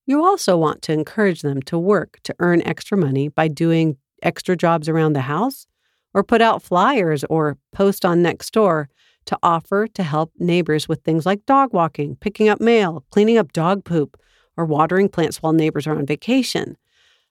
You 0.07 0.25
also 0.25 0.57
want 0.57 0.81
to 0.83 0.93
encourage 0.93 1.43
them 1.43 1.61
to 1.63 1.77
work 1.77 2.19
to 2.23 2.35
earn 2.39 2.61
extra 2.63 2.97
money 2.97 3.29
by 3.29 3.47
doing 3.47 3.97
extra 4.23 4.55
jobs 4.57 4.89
around 4.89 5.13
the 5.13 5.21
house 5.21 5.67
or 6.13 6.23
put 6.23 6.41
out 6.41 6.63
flyers 6.63 7.23
or 7.29 7.57
post 7.71 8.03
on 8.03 8.23
Nextdoor 8.23 8.87
to 9.25 9.37
offer 9.43 9.87
to 9.87 10.03
help 10.03 10.31
neighbors 10.39 10.87
with 10.87 11.01
things 11.01 11.25
like 11.25 11.45
dog 11.45 11.73
walking, 11.73 12.15
picking 12.17 12.49
up 12.49 12.59
mail, 12.59 13.05
cleaning 13.11 13.37
up 13.37 13.53
dog 13.53 13.83
poop, 13.83 14.19
or 14.57 14.65
watering 14.65 15.09
plants 15.09 15.41
while 15.41 15.53
neighbors 15.53 15.87
are 15.87 15.97
on 15.97 16.05
vacation. 16.05 16.77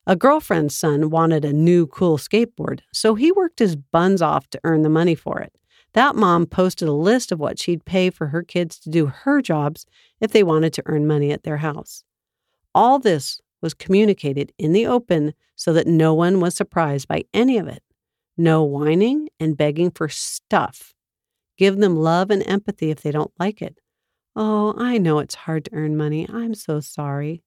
A 0.06 0.16
girlfriend's 0.16 0.74
son 0.74 1.10
wanted 1.10 1.44
a 1.44 1.52
new 1.52 1.86
cool 1.86 2.16
skateboard, 2.18 2.80
so 2.92 3.14
he 3.14 3.32
worked 3.32 3.58
his 3.58 3.76
buns 3.76 4.22
off 4.22 4.48
to 4.50 4.60
earn 4.64 4.82
the 4.82 4.88
money 4.88 5.14
for 5.14 5.40
it. 5.40 5.52
That 5.92 6.16
mom 6.16 6.46
posted 6.46 6.88
a 6.88 6.92
list 6.92 7.32
of 7.32 7.40
what 7.40 7.58
she'd 7.58 7.84
pay 7.84 8.10
for 8.10 8.28
her 8.28 8.42
kids 8.42 8.78
to 8.80 8.90
do 8.90 9.06
her 9.06 9.42
jobs 9.42 9.86
if 10.20 10.32
they 10.32 10.42
wanted 10.42 10.72
to 10.74 10.82
earn 10.86 11.06
money 11.06 11.32
at 11.32 11.42
their 11.42 11.58
house. 11.58 12.04
All 12.74 12.98
this 12.98 13.40
was 13.60 13.74
communicated 13.74 14.52
in 14.56 14.72
the 14.72 14.86
open 14.86 15.34
so 15.56 15.72
that 15.72 15.86
no 15.86 16.14
one 16.14 16.40
was 16.40 16.54
surprised 16.54 17.08
by 17.08 17.24
any 17.34 17.58
of 17.58 17.68
it. 17.68 17.82
No 18.36 18.62
whining 18.62 19.28
and 19.38 19.56
begging 19.56 19.90
for 19.90 20.08
stuff 20.08 20.94
Give 21.60 21.76
them 21.76 21.94
love 21.94 22.30
and 22.30 22.42
empathy 22.48 22.90
if 22.90 23.02
they 23.02 23.10
don't 23.10 23.34
like 23.38 23.60
it. 23.60 23.80
Oh, 24.34 24.72
I 24.78 24.96
know 24.96 25.18
it's 25.18 25.34
hard 25.34 25.66
to 25.66 25.74
earn 25.74 25.94
money. 25.94 26.26
I'm 26.26 26.54
so 26.54 26.80
sorry. 26.80 27.42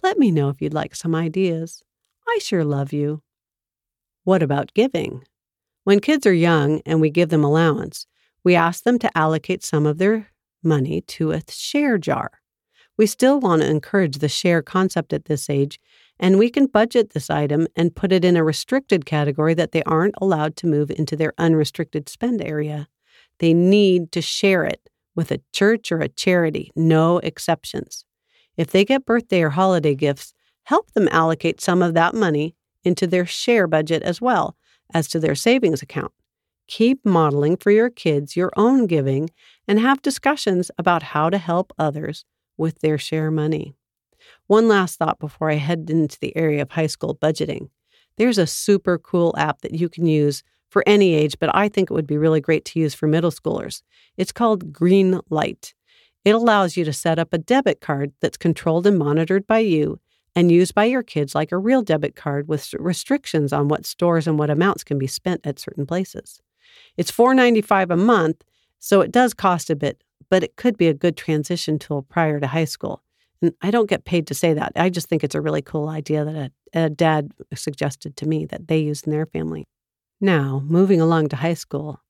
Let 0.00 0.16
me 0.16 0.30
know 0.30 0.48
if 0.48 0.62
you'd 0.62 0.72
like 0.72 0.94
some 0.94 1.12
ideas. 1.12 1.82
I 2.28 2.38
sure 2.40 2.64
love 2.64 2.92
you. 2.92 3.20
What 4.22 4.44
about 4.44 4.74
giving? 4.74 5.24
When 5.82 5.98
kids 5.98 6.24
are 6.24 6.32
young 6.32 6.82
and 6.86 7.00
we 7.00 7.10
give 7.10 7.30
them 7.30 7.42
allowance, 7.42 8.06
we 8.44 8.54
ask 8.54 8.84
them 8.84 8.96
to 9.00 9.18
allocate 9.18 9.64
some 9.64 9.86
of 9.86 9.98
their 9.98 10.28
money 10.62 11.00
to 11.08 11.32
a 11.32 11.42
share 11.48 11.98
jar. 11.98 12.30
We 12.96 13.06
still 13.06 13.40
want 13.40 13.62
to 13.62 13.68
encourage 13.68 14.18
the 14.18 14.28
share 14.28 14.62
concept 14.62 15.12
at 15.12 15.24
this 15.24 15.50
age, 15.50 15.80
and 16.20 16.38
we 16.38 16.48
can 16.48 16.66
budget 16.66 17.10
this 17.10 17.28
item 17.28 17.66
and 17.74 17.96
put 17.96 18.12
it 18.12 18.24
in 18.24 18.36
a 18.36 18.44
restricted 18.44 19.04
category 19.04 19.54
that 19.54 19.72
they 19.72 19.82
aren't 19.82 20.14
allowed 20.20 20.54
to 20.58 20.68
move 20.68 20.92
into 20.92 21.16
their 21.16 21.32
unrestricted 21.38 22.08
spend 22.08 22.40
area. 22.40 22.86
They 23.38 23.54
need 23.54 24.12
to 24.12 24.22
share 24.22 24.64
it 24.64 24.88
with 25.14 25.30
a 25.30 25.40
church 25.52 25.90
or 25.90 26.00
a 26.00 26.08
charity, 26.08 26.70
no 26.76 27.18
exceptions. 27.18 28.04
If 28.56 28.70
they 28.70 28.84
get 28.84 29.06
birthday 29.06 29.42
or 29.42 29.50
holiday 29.50 29.94
gifts, 29.94 30.32
help 30.64 30.92
them 30.92 31.08
allocate 31.10 31.60
some 31.60 31.82
of 31.82 31.94
that 31.94 32.14
money 32.14 32.54
into 32.84 33.06
their 33.06 33.26
share 33.26 33.66
budget 33.66 34.02
as 34.02 34.20
well 34.20 34.56
as 34.92 35.08
to 35.08 35.20
their 35.20 35.34
savings 35.34 35.82
account. 35.82 36.12
Keep 36.66 37.04
modeling 37.04 37.56
for 37.56 37.70
your 37.70 37.90
kids 37.90 38.36
your 38.36 38.52
own 38.56 38.86
giving 38.86 39.30
and 39.66 39.80
have 39.80 40.02
discussions 40.02 40.70
about 40.78 41.02
how 41.02 41.30
to 41.30 41.38
help 41.38 41.72
others 41.78 42.24
with 42.56 42.80
their 42.80 42.98
share 42.98 43.30
money. 43.30 43.74
One 44.46 44.68
last 44.68 44.98
thought 44.98 45.18
before 45.18 45.50
I 45.50 45.54
head 45.54 45.88
into 45.88 46.18
the 46.20 46.36
area 46.36 46.62
of 46.62 46.70
high 46.70 46.86
school 46.86 47.14
budgeting. 47.14 47.70
There's 48.16 48.38
a 48.38 48.46
super 48.46 48.98
cool 48.98 49.34
app 49.38 49.62
that 49.62 49.74
you 49.74 49.88
can 49.88 50.06
use 50.06 50.42
for 50.70 50.82
any 50.86 51.14
age, 51.14 51.38
but 51.38 51.54
I 51.54 51.68
think 51.68 51.90
it 51.90 51.94
would 51.94 52.06
be 52.06 52.18
really 52.18 52.40
great 52.40 52.64
to 52.66 52.80
use 52.80 52.94
for 52.94 53.06
middle 53.06 53.30
schoolers. 53.30 53.82
It's 54.16 54.32
called 54.32 54.72
Green 54.72 55.20
Light. 55.30 55.74
It 56.24 56.34
allows 56.34 56.76
you 56.76 56.84
to 56.84 56.92
set 56.92 57.18
up 57.18 57.32
a 57.32 57.38
debit 57.38 57.80
card 57.80 58.12
that's 58.20 58.36
controlled 58.36 58.86
and 58.86 58.98
monitored 58.98 59.46
by 59.46 59.60
you 59.60 60.00
and 60.34 60.52
used 60.52 60.74
by 60.74 60.84
your 60.84 61.02
kids 61.02 61.34
like 61.34 61.52
a 61.52 61.58
real 61.58 61.82
debit 61.82 62.14
card 62.14 62.48
with 62.48 62.72
restrictions 62.74 63.52
on 63.52 63.68
what 63.68 63.86
stores 63.86 64.26
and 64.26 64.38
what 64.38 64.50
amounts 64.50 64.84
can 64.84 64.98
be 64.98 65.06
spent 65.06 65.40
at 65.46 65.58
certain 65.58 65.86
places. 65.86 66.40
It's 66.96 67.10
$4.95 67.10 67.90
a 67.90 67.96
month, 67.96 68.44
so 68.78 69.00
it 69.00 69.10
does 69.10 69.34
cost 69.34 69.70
a 69.70 69.76
bit, 69.76 70.02
but 70.28 70.42
it 70.42 70.56
could 70.56 70.76
be 70.76 70.88
a 70.88 70.94
good 70.94 71.16
transition 71.16 71.78
tool 71.78 72.02
prior 72.02 72.40
to 72.40 72.46
high 72.46 72.66
school. 72.66 73.02
And 73.40 73.54
I 73.62 73.70
don't 73.70 73.88
get 73.88 74.04
paid 74.04 74.26
to 74.26 74.34
say 74.34 74.52
that. 74.52 74.72
I 74.76 74.90
just 74.90 75.08
think 75.08 75.22
it's 75.22 75.34
a 75.34 75.40
really 75.40 75.62
cool 75.62 75.88
idea 75.88 76.24
that 76.24 76.52
a, 76.74 76.84
a 76.84 76.90
dad 76.90 77.32
suggested 77.54 78.16
to 78.16 78.26
me 78.26 78.46
that 78.46 78.68
they 78.68 78.78
use 78.78 79.02
in 79.02 79.12
their 79.12 79.26
family. 79.26 79.66
Now, 80.20 80.62
moving 80.66 81.00
along 81.00 81.28
to 81.28 81.36
high 81.36 81.54
school, 81.54 82.00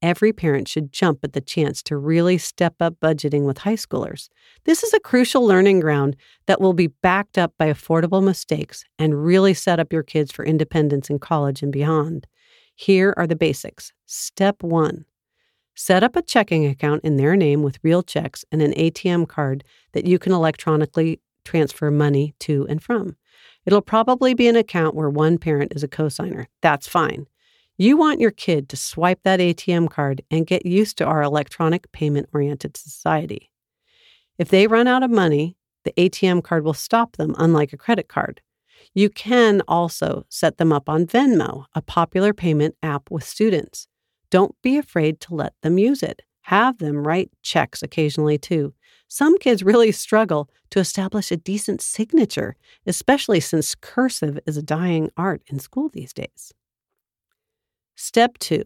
every 0.00 0.32
parent 0.32 0.68
should 0.68 0.92
jump 0.92 1.20
at 1.22 1.34
the 1.34 1.40
chance 1.40 1.82
to 1.82 1.98
really 1.98 2.38
step 2.38 2.74
up 2.80 2.94
budgeting 3.00 3.44
with 3.44 3.58
high 3.58 3.74
schoolers. 3.74 4.28
This 4.64 4.82
is 4.82 4.94
a 4.94 5.00
crucial 5.00 5.44
learning 5.46 5.80
ground 5.80 6.16
that 6.46 6.60
will 6.60 6.72
be 6.72 6.86
backed 6.86 7.36
up 7.36 7.52
by 7.58 7.66
affordable 7.68 8.24
mistakes 8.24 8.84
and 8.98 9.24
really 9.24 9.52
set 9.52 9.78
up 9.78 9.92
your 9.92 10.02
kids 10.02 10.32
for 10.32 10.46
independence 10.46 11.10
in 11.10 11.18
college 11.18 11.62
and 11.62 11.70
beyond. 11.70 12.26
Here 12.74 13.12
are 13.16 13.26
the 13.26 13.36
basics. 13.36 13.92
Step 14.06 14.62
one 14.62 15.04
Set 15.74 16.02
up 16.02 16.16
a 16.16 16.22
checking 16.22 16.66
account 16.66 17.04
in 17.04 17.16
their 17.16 17.36
name 17.36 17.62
with 17.62 17.78
real 17.84 18.02
checks 18.02 18.44
and 18.50 18.60
an 18.60 18.72
ATM 18.72 19.28
card 19.28 19.62
that 19.92 20.06
you 20.06 20.18
can 20.18 20.32
electronically 20.32 21.20
transfer 21.44 21.90
money 21.90 22.34
to 22.40 22.66
and 22.68 22.82
from. 22.82 23.16
It'll 23.64 23.80
probably 23.80 24.34
be 24.34 24.48
an 24.48 24.56
account 24.56 24.96
where 24.96 25.08
one 25.08 25.38
parent 25.38 25.72
is 25.76 25.84
a 25.84 25.88
cosigner. 25.88 26.46
That's 26.62 26.88
fine. 26.88 27.26
You 27.80 27.96
want 27.96 28.20
your 28.20 28.32
kid 28.32 28.68
to 28.70 28.76
swipe 28.76 29.20
that 29.22 29.38
ATM 29.38 29.88
card 29.88 30.22
and 30.32 30.48
get 30.48 30.66
used 30.66 30.98
to 30.98 31.04
our 31.04 31.22
electronic 31.22 31.92
payment 31.92 32.28
oriented 32.34 32.76
society. 32.76 33.52
If 34.36 34.48
they 34.48 34.66
run 34.66 34.88
out 34.88 35.04
of 35.04 35.12
money, 35.12 35.56
the 35.84 35.92
ATM 35.92 36.42
card 36.42 36.64
will 36.64 36.74
stop 36.74 37.16
them, 37.16 37.36
unlike 37.38 37.72
a 37.72 37.76
credit 37.76 38.08
card. 38.08 38.40
You 38.94 39.08
can 39.08 39.62
also 39.68 40.26
set 40.28 40.58
them 40.58 40.72
up 40.72 40.88
on 40.88 41.06
Venmo, 41.06 41.66
a 41.72 41.80
popular 41.80 42.34
payment 42.34 42.74
app 42.82 43.12
with 43.12 43.22
students. 43.22 43.86
Don't 44.28 44.56
be 44.60 44.76
afraid 44.76 45.20
to 45.20 45.36
let 45.36 45.54
them 45.62 45.78
use 45.78 46.02
it. 46.02 46.22
Have 46.42 46.78
them 46.78 47.06
write 47.06 47.30
checks 47.42 47.80
occasionally 47.80 48.38
too. 48.38 48.74
Some 49.06 49.38
kids 49.38 49.62
really 49.72 49.92
struggle 49.92 50.50
to 50.70 50.80
establish 50.80 51.30
a 51.30 51.36
decent 51.36 51.80
signature, 51.80 52.56
especially 52.88 53.38
since 53.38 53.76
cursive 53.76 54.40
is 54.46 54.56
a 54.56 54.62
dying 54.64 55.12
art 55.16 55.42
in 55.46 55.60
school 55.60 55.88
these 55.90 56.12
days. 56.12 56.52
Step 58.00 58.38
two 58.38 58.62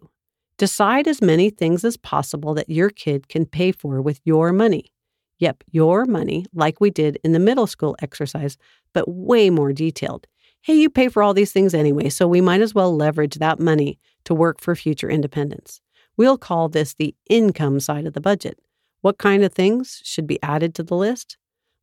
decide 0.59 1.09
as 1.09 1.23
many 1.23 1.49
things 1.49 1.87
as 1.87 1.97
possible 1.97 2.53
that 2.53 2.69
your 2.69 2.91
kid 2.91 3.29
can 3.29 3.47
pay 3.47 3.73
for 3.73 4.03
with 4.03 4.21
your 4.25 4.53
money. 4.53 4.93
Yep, 5.39 5.65
your 5.71 6.05
money, 6.05 6.45
like 6.53 6.83
we 6.83 6.91
did 6.91 7.19
in 7.25 7.33
the 7.33 7.39
middle 7.39 7.67
school 7.67 7.97
exercise, 8.03 8.59
but 8.93 9.09
way 9.09 9.49
more 9.49 9.73
detailed 9.73 10.27
hey, 10.61 10.75
you 10.75 10.91
pay 10.91 11.09
for 11.09 11.23
all 11.23 11.35
these 11.35 11.51
things 11.51 11.75
anyway, 11.75 12.09
so 12.11 12.29
we 12.29 12.41
might 12.43 12.61
as 12.61 12.75
well 12.75 12.95
leverage 12.95 13.37
that 13.37 13.59
money 13.59 13.99
to 14.25 14.35
work 14.35 14.61
for 14.61 14.77
future 14.77 15.11
independence. 15.11 15.81
We'll 16.17 16.39
call 16.39 16.69
this 16.69 16.95
the 16.95 17.17
income 17.29 17.81
side 17.81 18.07
of 18.07 18.13
the 18.13 18.21
budget. 18.21 18.61
What 19.01 19.19
kind 19.19 19.43
of 19.43 19.53
things 19.53 20.03
should 20.05 20.27
be 20.27 20.41
added 20.41 20.75
to 20.75 20.85
the 20.85 20.95
list? 20.95 21.37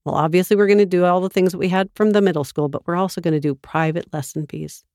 Well, 0.06 0.16
obviously, 0.16 0.56
we're 0.56 0.68
going 0.68 0.78
to 0.78 0.86
do 0.86 1.04
all 1.04 1.20
the 1.20 1.30
things 1.30 1.52
that 1.52 1.58
we 1.58 1.68
had 1.68 1.90
from 1.96 2.12
the 2.12 2.22
middle 2.22 2.46
school, 2.46 2.70
but 2.70 2.88
we're 2.88 2.96
also 2.96 3.20
going 3.20 3.34
to 3.34 3.40
do 3.42 3.56
private 3.56 4.14
lesson 4.14 4.46
fees. 4.48 4.86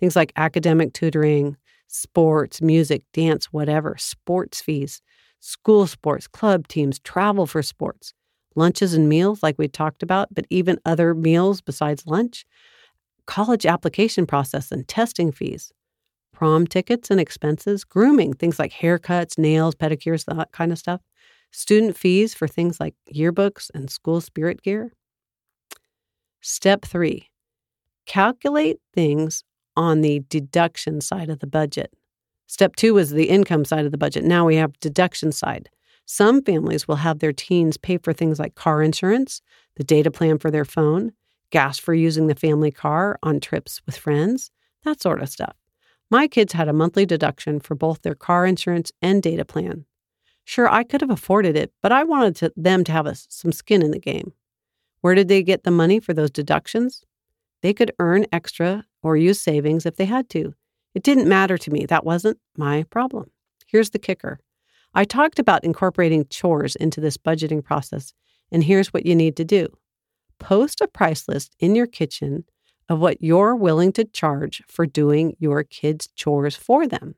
Things 0.00 0.16
like 0.16 0.32
academic 0.34 0.94
tutoring, 0.94 1.56
sports, 1.88 2.62
music, 2.62 3.02
dance, 3.12 3.46
whatever, 3.46 3.96
sports 3.98 4.60
fees, 4.60 5.00
school 5.40 5.86
sports, 5.86 6.28
club 6.28 6.68
teams, 6.68 6.98
travel 7.00 7.46
for 7.46 7.62
sports, 7.62 8.12
lunches 8.54 8.94
and 8.94 9.08
meals, 9.08 9.42
like 9.42 9.56
we 9.58 9.68
talked 9.68 10.02
about, 10.02 10.28
but 10.32 10.46
even 10.50 10.78
other 10.84 11.14
meals 11.14 11.60
besides 11.60 12.06
lunch, 12.06 12.44
college 13.26 13.66
application 13.66 14.26
process 14.26 14.70
and 14.70 14.86
testing 14.88 15.32
fees, 15.32 15.72
prom 16.32 16.66
tickets 16.66 17.10
and 17.10 17.20
expenses, 17.20 17.84
grooming, 17.84 18.32
things 18.32 18.58
like 18.58 18.72
haircuts, 18.72 19.38
nails, 19.38 19.74
pedicures, 19.74 20.24
that 20.26 20.52
kind 20.52 20.72
of 20.72 20.78
stuff, 20.78 21.00
student 21.50 21.96
fees 21.96 22.34
for 22.34 22.46
things 22.46 22.78
like 22.78 22.94
yearbooks 23.14 23.70
and 23.74 23.90
school 23.90 24.20
spirit 24.20 24.62
gear. 24.62 24.92
Step 26.40 26.82
three, 26.84 27.28
calculate 28.06 28.78
things 28.94 29.42
on 29.78 30.02
the 30.02 30.22
deduction 30.28 31.00
side 31.00 31.30
of 31.30 31.38
the 31.38 31.46
budget. 31.46 31.94
Step 32.48 32.74
two 32.76 32.94
was 32.94 33.10
the 33.10 33.28
income 33.28 33.64
side 33.64 33.86
of 33.86 33.92
the 33.92 33.98
budget. 33.98 34.24
Now 34.24 34.44
we 34.44 34.56
have 34.56 34.78
deduction 34.80 35.32
side. 35.32 35.70
Some 36.04 36.42
families 36.42 36.88
will 36.88 36.96
have 36.96 37.20
their 37.20 37.32
teens 37.32 37.76
pay 37.76 37.98
for 37.98 38.12
things 38.12 38.38
like 38.38 38.54
car 38.56 38.82
insurance, 38.82 39.40
the 39.76 39.84
data 39.84 40.10
plan 40.10 40.38
for 40.38 40.50
their 40.50 40.64
phone, 40.64 41.12
gas 41.50 41.78
for 41.78 41.94
using 41.94 42.26
the 42.26 42.34
family 42.34 42.72
car 42.72 43.18
on 43.22 43.38
trips 43.38 43.80
with 43.86 43.96
friends, 43.96 44.50
that 44.84 45.00
sort 45.00 45.22
of 45.22 45.28
stuff. 45.28 45.54
My 46.10 46.26
kids 46.26 46.54
had 46.54 46.68
a 46.68 46.72
monthly 46.72 47.06
deduction 47.06 47.60
for 47.60 47.74
both 47.74 48.02
their 48.02 48.14
car 48.14 48.46
insurance 48.46 48.90
and 49.00 49.22
data 49.22 49.44
plan. 49.44 49.84
Sure, 50.44 50.68
I 50.68 50.82
could 50.82 51.02
have 51.02 51.10
afforded 51.10 51.56
it, 51.56 51.72
but 51.82 51.92
I 51.92 52.02
wanted 52.02 52.34
to, 52.36 52.52
them 52.56 52.82
to 52.84 52.92
have 52.92 53.06
a, 53.06 53.14
some 53.14 53.52
skin 53.52 53.82
in 53.82 53.90
the 53.90 53.98
game. 53.98 54.32
Where 55.02 55.14
did 55.14 55.28
they 55.28 55.42
get 55.42 55.62
the 55.62 55.70
money 55.70 56.00
for 56.00 56.14
those 56.14 56.30
deductions? 56.30 57.04
They 57.60 57.74
could 57.74 57.92
earn 57.98 58.26
extra 58.32 58.84
or 59.02 59.16
use 59.16 59.40
savings 59.40 59.86
if 59.86 59.96
they 59.96 60.04
had 60.04 60.28
to. 60.30 60.54
It 60.94 61.02
didn't 61.02 61.28
matter 61.28 61.58
to 61.58 61.70
me. 61.70 61.86
That 61.86 62.04
wasn't 62.04 62.38
my 62.56 62.84
problem. 62.84 63.30
Here's 63.66 63.90
the 63.90 63.98
kicker 63.98 64.40
I 64.94 65.04
talked 65.04 65.38
about 65.38 65.64
incorporating 65.64 66.26
chores 66.28 66.74
into 66.76 67.00
this 67.00 67.16
budgeting 67.16 67.62
process, 67.62 68.12
and 68.50 68.64
here's 68.64 68.92
what 68.92 69.06
you 69.06 69.14
need 69.14 69.36
to 69.36 69.44
do 69.44 69.68
post 70.38 70.80
a 70.80 70.88
price 70.88 71.28
list 71.28 71.54
in 71.58 71.74
your 71.74 71.86
kitchen 71.86 72.44
of 72.88 73.00
what 73.00 73.22
you're 73.22 73.54
willing 73.54 73.92
to 73.92 74.04
charge 74.04 74.62
for 74.66 74.86
doing 74.86 75.36
your 75.38 75.62
kids' 75.62 76.08
chores 76.14 76.56
for 76.56 76.86
them. 76.86 77.14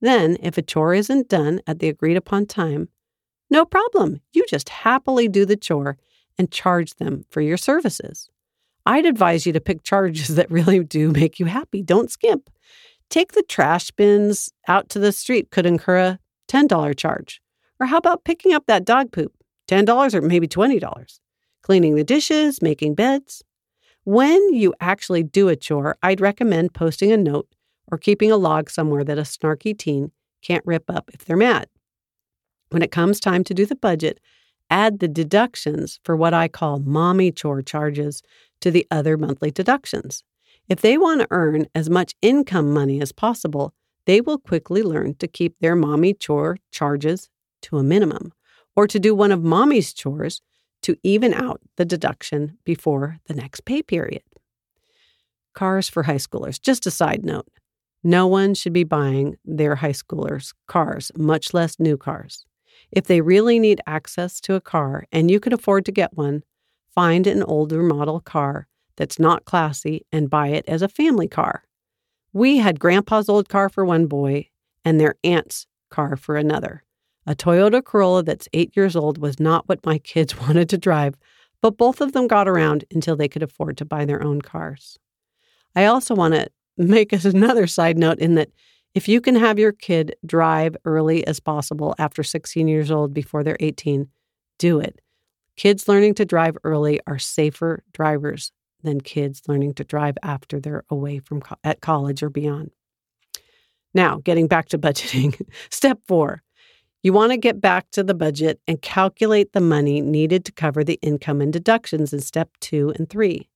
Then, 0.00 0.38
if 0.42 0.56
a 0.56 0.62
chore 0.62 0.94
isn't 0.94 1.28
done 1.28 1.60
at 1.66 1.78
the 1.78 1.88
agreed 1.88 2.16
upon 2.16 2.46
time, 2.46 2.88
no 3.50 3.64
problem. 3.64 4.20
You 4.32 4.46
just 4.48 4.70
happily 4.70 5.28
do 5.28 5.44
the 5.44 5.56
chore 5.56 5.98
and 6.38 6.50
charge 6.50 6.94
them 6.94 7.24
for 7.28 7.42
your 7.42 7.58
services. 7.58 8.30
I'd 8.86 9.06
advise 9.06 9.46
you 9.46 9.52
to 9.52 9.60
pick 9.60 9.82
charges 9.82 10.28
that 10.36 10.50
really 10.50 10.82
do 10.82 11.10
make 11.10 11.38
you 11.38 11.46
happy. 11.46 11.82
Don't 11.82 12.10
skimp. 12.10 12.50
Take 13.08 13.32
the 13.32 13.42
trash 13.42 13.90
bins 13.90 14.52
out 14.68 14.88
to 14.90 14.98
the 14.98 15.12
street 15.12 15.50
could 15.50 15.66
incur 15.66 15.98
a 15.98 16.18
$10 16.48 16.96
charge. 16.96 17.40
Or 17.78 17.86
how 17.86 17.96
about 17.96 18.24
picking 18.24 18.52
up 18.52 18.66
that 18.66 18.84
dog 18.84 19.12
poop? 19.12 19.32
$10 19.68 20.14
or 20.14 20.20
maybe 20.20 20.48
$20 20.48 21.20
cleaning 21.62 21.94
the 21.94 22.04
dishes, 22.04 22.62
making 22.62 22.94
beds. 22.94 23.42
When 24.04 24.54
you 24.54 24.74
actually 24.80 25.22
do 25.22 25.48
a 25.48 25.56
chore, 25.56 25.96
I'd 26.02 26.20
recommend 26.20 26.74
posting 26.74 27.12
a 27.12 27.16
note 27.16 27.48
or 27.92 27.98
keeping 27.98 28.30
a 28.30 28.36
log 28.36 28.70
somewhere 28.70 29.04
that 29.04 29.18
a 29.18 29.22
snarky 29.22 29.76
teen 29.76 30.10
can't 30.42 30.66
rip 30.66 30.88
up 30.88 31.10
if 31.12 31.24
they're 31.24 31.36
mad. 31.36 31.68
When 32.70 32.82
it 32.82 32.90
comes 32.90 33.20
time 33.20 33.44
to 33.44 33.54
do 33.54 33.66
the 33.66 33.76
budget, 33.76 34.20
add 34.70 35.00
the 35.00 35.08
deductions 35.08 36.00
for 36.04 36.16
what 36.16 36.32
I 36.32 36.48
call 36.48 36.78
mommy 36.78 37.30
chore 37.30 37.62
charges 37.62 38.22
to 38.60 38.70
the 38.70 38.86
other 38.90 39.16
monthly 39.16 39.50
deductions. 39.50 40.24
If 40.68 40.80
they 40.80 40.96
want 40.96 41.20
to 41.20 41.28
earn 41.30 41.66
as 41.74 41.90
much 41.90 42.14
income 42.22 42.72
money 42.72 43.00
as 43.00 43.12
possible, 43.12 43.74
they 44.06 44.20
will 44.20 44.38
quickly 44.38 44.82
learn 44.82 45.14
to 45.16 45.28
keep 45.28 45.56
their 45.60 45.76
mommy 45.76 46.14
chore 46.14 46.58
charges 46.70 47.28
to 47.62 47.78
a 47.78 47.82
minimum, 47.82 48.32
or 48.76 48.86
to 48.86 48.98
do 48.98 49.14
one 49.14 49.32
of 49.32 49.42
mommy's 49.42 49.92
chores 49.92 50.40
to 50.82 50.96
even 51.02 51.34
out 51.34 51.60
the 51.76 51.84
deduction 51.84 52.56
before 52.64 53.18
the 53.26 53.34
next 53.34 53.64
pay 53.64 53.82
period. 53.82 54.22
Cars 55.54 55.88
for 55.88 56.04
high 56.04 56.14
schoolers. 56.14 56.60
Just 56.60 56.86
a 56.86 56.90
side 56.90 57.24
note 57.24 57.48
no 58.02 58.26
one 58.26 58.54
should 58.54 58.72
be 58.72 58.84
buying 58.84 59.36
their 59.44 59.74
high 59.74 59.92
schoolers 59.92 60.54
cars, 60.66 61.12
much 61.16 61.52
less 61.52 61.78
new 61.78 61.98
cars. 61.98 62.46
If 62.92 63.06
they 63.06 63.20
really 63.20 63.58
need 63.58 63.80
access 63.86 64.40
to 64.42 64.54
a 64.54 64.60
car 64.60 65.04
and 65.12 65.30
you 65.30 65.38
can 65.38 65.52
afford 65.52 65.84
to 65.84 65.92
get 65.92 66.16
one, 66.16 66.42
find 66.94 67.26
an 67.26 67.42
older 67.42 67.82
model 67.82 68.20
car 68.20 68.66
that's 68.96 69.18
not 69.18 69.44
classy 69.44 70.06
and 70.12 70.30
buy 70.30 70.48
it 70.48 70.64
as 70.68 70.82
a 70.82 70.88
family 70.88 71.28
car. 71.28 71.64
We 72.32 72.58
had 72.58 72.78
grandpa's 72.78 73.28
old 73.28 73.48
car 73.48 73.68
for 73.68 73.84
one 73.84 74.06
boy 74.06 74.48
and 74.84 75.00
their 75.00 75.14
aunt's 75.24 75.66
car 75.90 76.16
for 76.16 76.36
another. 76.36 76.84
A 77.26 77.34
Toyota 77.34 77.84
Corolla 77.84 78.22
that's 78.22 78.48
eight 78.52 78.76
years 78.76 78.96
old 78.96 79.18
was 79.18 79.40
not 79.40 79.68
what 79.68 79.84
my 79.84 79.98
kids 80.12 80.38
wanted 80.38 80.68
to 80.70 80.78
drive, 80.78 81.14
but 81.60 81.76
both 81.76 82.00
of 82.00 82.12
them 82.12 82.26
got 82.26 82.48
around 82.48 82.84
until 82.92 83.16
they 83.16 83.28
could 83.28 83.42
afford 83.42 83.76
to 83.78 83.84
buy 83.84 84.04
their 84.04 84.22
own 84.22 84.40
cars. 84.40 84.98
I 85.76 85.84
also 85.84 86.14
want 86.14 86.34
to 86.34 86.48
make 86.76 87.12
another 87.12 87.66
side 87.66 87.98
note 87.98 88.18
in 88.18 88.34
that 88.36 88.50
if 88.94 89.08
you 89.08 89.20
can 89.20 89.36
have 89.36 89.58
your 89.58 89.72
kid 89.72 90.16
drive 90.26 90.76
early 90.84 91.24
as 91.26 91.38
possible 91.38 91.94
after 91.98 92.22
16 92.22 92.66
years 92.66 92.90
old 92.90 93.14
before 93.14 93.44
they're 93.44 93.56
18, 93.60 94.08
do 94.58 94.80
it. 94.80 95.00
Kids 95.60 95.88
learning 95.88 96.14
to 96.14 96.24
drive 96.24 96.56
early 96.64 97.00
are 97.06 97.18
safer 97.18 97.84
drivers 97.92 98.50
than 98.82 98.98
kids 98.98 99.42
learning 99.46 99.74
to 99.74 99.84
drive 99.84 100.16
after 100.22 100.58
they're 100.58 100.84
away 100.88 101.18
from 101.18 101.42
co- 101.42 101.58
at 101.62 101.82
college 101.82 102.22
or 102.22 102.30
beyond. 102.30 102.70
Now, 103.92 104.22
getting 104.24 104.48
back 104.48 104.70
to 104.70 104.78
budgeting. 104.78 105.38
Step 105.70 105.98
4. 106.08 106.42
You 107.02 107.12
want 107.12 107.32
to 107.32 107.36
get 107.36 107.60
back 107.60 107.90
to 107.90 108.02
the 108.02 108.14
budget 108.14 108.58
and 108.66 108.80
calculate 108.80 109.52
the 109.52 109.60
money 109.60 110.00
needed 110.00 110.46
to 110.46 110.52
cover 110.52 110.82
the 110.82 110.98
income 111.02 111.42
and 111.42 111.52
deductions 111.52 112.14
in 112.14 112.20
step 112.20 112.48
two 112.62 112.94
and 112.96 113.10
three. 113.10 113.50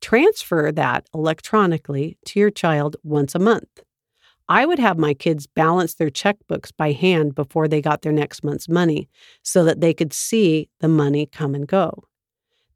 Transfer 0.00 0.72
that 0.72 1.08
electronically 1.14 2.18
to 2.24 2.40
your 2.40 2.50
child 2.50 2.96
once 3.04 3.36
a 3.36 3.38
month. 3.38 3.84
I 4.48 4.64
would 4.64 4.78
have 4.78 4.98
my 4.98 5.12
kids 5.14 5.46
balance 5.46 5.94
their 5.94 6.10
checkbooks 6.10 6.70
by 6.76 6.92
hand 6.92 7.34
before 7.34 7.66
they 7.66 7.80
got 7.80 8.02
their 8.02 8.12
next 8.12 8.44
month's 8.44 8.68
money 8.68 9.08
so 9.42 9.64
that 9.64 9.80
they 9.80 9.92
could 9.92 10.12
see 10.12 10.68
the 10.80 10.88
money 10.88 11.26
come 11.26 11.54
and 11.54 11.66
go. 11.66 12.04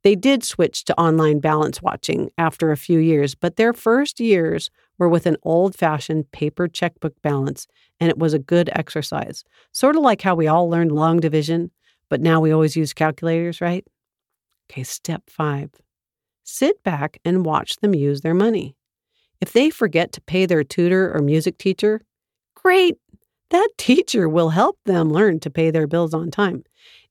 They 0.03 0.15
did 0.15 0.43
switch 0.43 0.85
to 0.87 0.99
online 0.99 1.41
balance 1.41 1.83
watching 1.83 2.31
after 2.39 2.73
a 2.73 2.77
few 2.77 2.99
years, 2.99 3.35
but 3.35 3.57
their 3.57 3.73
first 3.73 4.19
years 4.19 4.71
were 4.99 5.09
with 5.09 5.27
an 5.27 5.37
old 5.43 5.77
fashioned 5.77 6.31
paper 6.33 6.67
checkbook 6.69 7.21
balance, 7.23 7.67
and 8.01 8.09
it 8.09 8.19
was 8.19 8.33
a 8.33 8.39
good 8.39 8.71
exercise. 8.73 9.45
Sort 9.73 9.97
of 9.97 10.03
like 10.03 10.23
how 10.23 10.35
we 10.35 10.47
all 10.47 10.69
learned 10.71 10.93
long 10.93 11.21
division, 11.21 11.71
but 12.09 12.21
now 12.21 12.41
we 12.41 12.51
always 12.51 12.77
use 12.77 12.95
calculators, 12.95 13.61
right? 13.61 13.87
Okay, 14.71 14.83
step 14.83 15.29
five 15.29 15.71
sit 16.51 16.83
back 16.83 17.19
and 17.25 17.47
watch 17.47 17.77
them 17.77 17.95
use 17.95 18.23
their 18.23 18.35
money. 18.35 18.75
If 19.41 19.53
they 19.53 19.71
forget 19.71 20.13
to 20.13 20.21
pay 20.21 20.47
their 20.47 20.65
tutor 20.65 21.15
or 21.15 21.21
music 21.21 21.59
teacher, 21.59 22.03
great! 22.55 22.97
That 23.51 23.69
teacher 23.79 24.29
will 24.29 24.51
help 24.51 24.79
them 24.85 25.11
learn 25.11 25.41
to 25.41 25.51
pay 25.51 25.71
their 25.71 25.87
bills 25.87 26.15
on 26.15 26.31
time. 26.31 26.65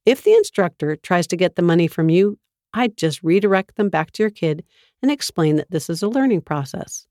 If 0.05 0.23
the 0.23 0.33
instructor 0.33 0.95
tries 0.95 1.27
to 1.27 1.37
get 1.37 1.55
the 1.55 1.61
money 1.61 1.87
from 1.87 2.09
you, 2.09 2.37
I'd 2.73 2.97
just 2.97 3.23
redirect 3.23 3.75
them 3.75 3.89
back 3.89 4.11
to 4.13 4.23
your 4.23 4.29
kid 4.29 4.63
and 5.01 5.11
explain 5.11 5.55
that 5.55 5.71
this 5.71 5.89
is 5.89 6.03
a 6.03 6.07
learning 6.07 6.41
process. 6.41 7.07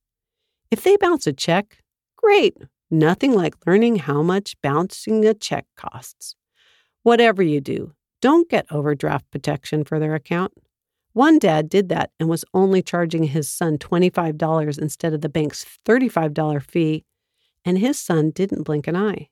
If 0.70 0.84
they 0.84 0.96
bounce 0.96 1.26
a 1.26 1.32
check, 1.32 1.78
great! 2.16 2.56
Nothing 2.90 3.34
like 3.34 3.54
learning 3.66 3.96
how 3.96 4.22
much 4.22 4.56
bouncing 4.62 5.26
a 5.26 5.34
check 5.34 5.66
costs. 5.76 6.36
Whatever 7.02 7.42
you 7.42 7.60
do, 7.60 7.92
don't 8.22 8.48
get 8.48 8.66
overdraft 8.70 9.30
protection 9.30 9.84
for 9.84 9.98
their 9.98 10.14
account. 10.14 10.52
One 11.12 11.38
dad 11.38 11.68
did 11.68 11.88
that 11.88 12.10
and 12.20 12.28
was 12.28 12.44
only 12.54 12.82
charging 12.82 13.24
his 13.24 13.48
son 13.48 13.78
$25 13.78 14.78
instead 14.78 15.14
of 15.14 15.20
the 15.20 15.28
bank's 15.28 15.66
$35 15.86 16.62
fee, 16.62 17.04
and 17.64 17.78
his 17.78 17.98
son 17.98 18.30
didn't 18.30 18.62
blink 18.62 18.86
an 18.86 18.96
eye. 18.96 19.28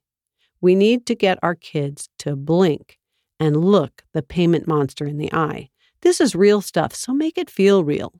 We 0.61 0.75
need 0.75 1.07
to 1.07 1.15
get 1.15 1.39
our 1.43 1.55
kids 1.55 2.09
to 2.21 2.35
blink 2.35 2.99
and 3.39 3.65
look 3.65 4.05
the 4.13 4.23
payment 4.23 4.67
monster 4.67 5.07
in 5.07 5.19
the 5.19 5.33
eye. 5.33 5.69
This 6.01 6.21
is 6.21 6.35
real 6.35 6.61
stuff, 6.61 6.95
so 6.95 7.13
make 7.13 7.39
it 7.39 7.51
feel 7.51 7.85
real. 7.85 8.15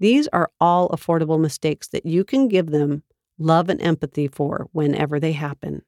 These 0.00 0.28
are 0.28 0.50
all 0.60 0.88
affordable 0.90 1.40
mistakes 1.40 1.88
that 1.88 2.06
you 2.06 2.24
can 2.24 2.48
give 2.48 2.70
them 2.70 3.02
love 3.38 3.68
and 3.68 3.80
empathy 3.80 4.28
for 4.28 4.68
whenever 4.72 5.18
they 5.18 5.32
happen. 5.32 5.82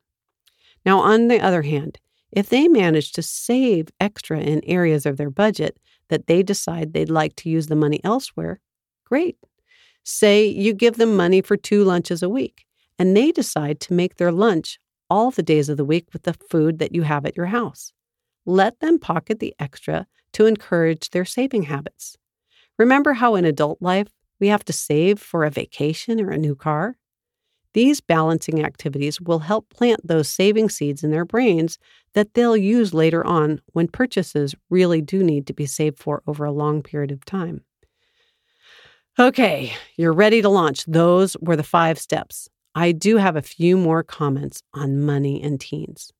Now, 0.84 1.00
on 1.00 1.28
the 1.28 1.40
other 1.40 1.62
hand, 1.62 1.98
if 2.32 2.48
they 2.48 2.68
manage 2.68 3.12
to 3.12 3.22
save 3.22 3.88
extra 4.00 4.40
in 4.40 4.64
areas 4.64 5.04
of 5.04 5.16
their 5.16 5.30
budget 5.30 5.78
that 6.10 6.26
they 6.26 6.42
decide 6.42 6.92
they'd 6.92 7.10
like 7.10 7.34
to 7.36 7.48
use 7.48 7.68
the 7.68 7.76
money 7.76 8.00
elsewhere, 8.04 8.60
great. 9.04 9.36
Say 10.04 10.46
you 10.46 10.74
give 10.74 10.96
them 10.96 11.16
money 11.16 11.40
for 11.40 11.56
two 11.56 11.82
lunches 11.82 12.22
a 12.22 12.28
week, 12.28 12.66
and 12.98 13.16
they 13.16 13.32
decide 13.32 13.80
to 13.80 13.94
make 13.94 14.16
their 14.16 14.32
lunch 14.32 14.78
all 15.08 15.30
the 15.30 15.42
days 15.42 15.68
of 15.68 15.76
the 15.76 15.84
week 15.84 16.08
with 16.12 16.22
the 16.22 16.34
food 16.50 16.78
that 16.78 16.94
you 16.94 17.02
have 17.02 17.26
at 17.26 17.36
your 17.36 17.46
house. 17.46 17.92
Let 18.46 18.80
them 18.80 18.98
pocket 18.98 19.40
the 19.40 19.54
extra 19.58 20.06
to 20.34 20.46
encourage 20.46 21.10
their 21.10 21.24
saving 21.24 21.64
habits. 21.64 22.16
Remember 22.78 23.14
how 23.14 23.34
in 23.34 23.44
adult 23.44 23.82
life 23.82 24.08
we 24.38 24.48
have 24.48 24.64
to 24.66 24.72
save 24.72 25.18
for 25.18 25.44
a 25.44 25.50
vacation 25.50 26.20
or 26.20 26.30
a 26.30 26.38
new 26.38 26.54
car? 26.54 26.96
These 27.72 28.00
balancing 28.00 28.64
activities 28.64 29.20
will 29.20 29.38
help 29.38 29.68
plant 29.70 30.06
those 30.06 30.28
saving 30.28 30.70
seeds 30.70 31.04
in 31.04 31.10
their 31.10 31.24
brains 31.24 31.78
that 32.14 32.34
they'll 32.34 32.56
use 32.56 32.92
later 32.92 33.24
on 33.24 33.60
when 33.72 33.86
purchases 33.86 34.54
really 34.70 35.00
do 35.00 35.22
need 35.22 35.46
to 35.46 35.52
be 35.52 35.66
saved 35.66 35.98
for 35.98 36.22
over 36.26 36.44
a 36.44 36.52
long 36.52 36.82
period 36.82 37.12
of 37.12 37.24
time. 37.24 37.62
Okay, 39.18 39.72
you're 39.96 40.12
ready 40.12 40.42
to 40.42 40.48
launch. 40.48 40.84
Those 40.86 41.36
were 41.40 41.56
the 41.56 41.62
five 41.62 41.98
steps. 41.98 42.48
I 42.74 42.92
do 42.92 43.16
have 43.16 43.36
a 43.36 43.42
few 43.42 43.76
more 43.76 44.02
comments 44.02 44.62
on 44.72 45.00
money 45.00 45.42
and 45.42 45.60
teens. 45.60 46.12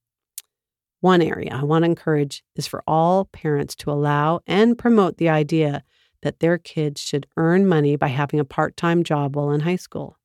One 1.01 1.23
area 1.23 1.51
I 1.53 1.65
want 1.65 1.83
to 1.83 1.91
encourage 1.91 2.45
is 2.57 2.67
for 2.67 2.83
all 2.87 3.25
parents 3.27 3.75
to 3.77 3.91
allow 3.91 4.41
and 4.47 4.77
promote 4.77 5.17
the 5.17 5.31
idea 5.31 5.83
that 6.23 6.41
their 6.41 6.59
kids 6.59 7.01
should 7.01 7.27
earn 7.37 7.67
money 7.67 7.97
by 7.97 8.09
having 8.09 8.39
a 8.39 8.45
part 8.45 8.77
time 8.77 9.03
job 9.03 9.35
while 9.35 9.51
in 9.51 9.61
high 9.61 9.77
school. 9.77 10.19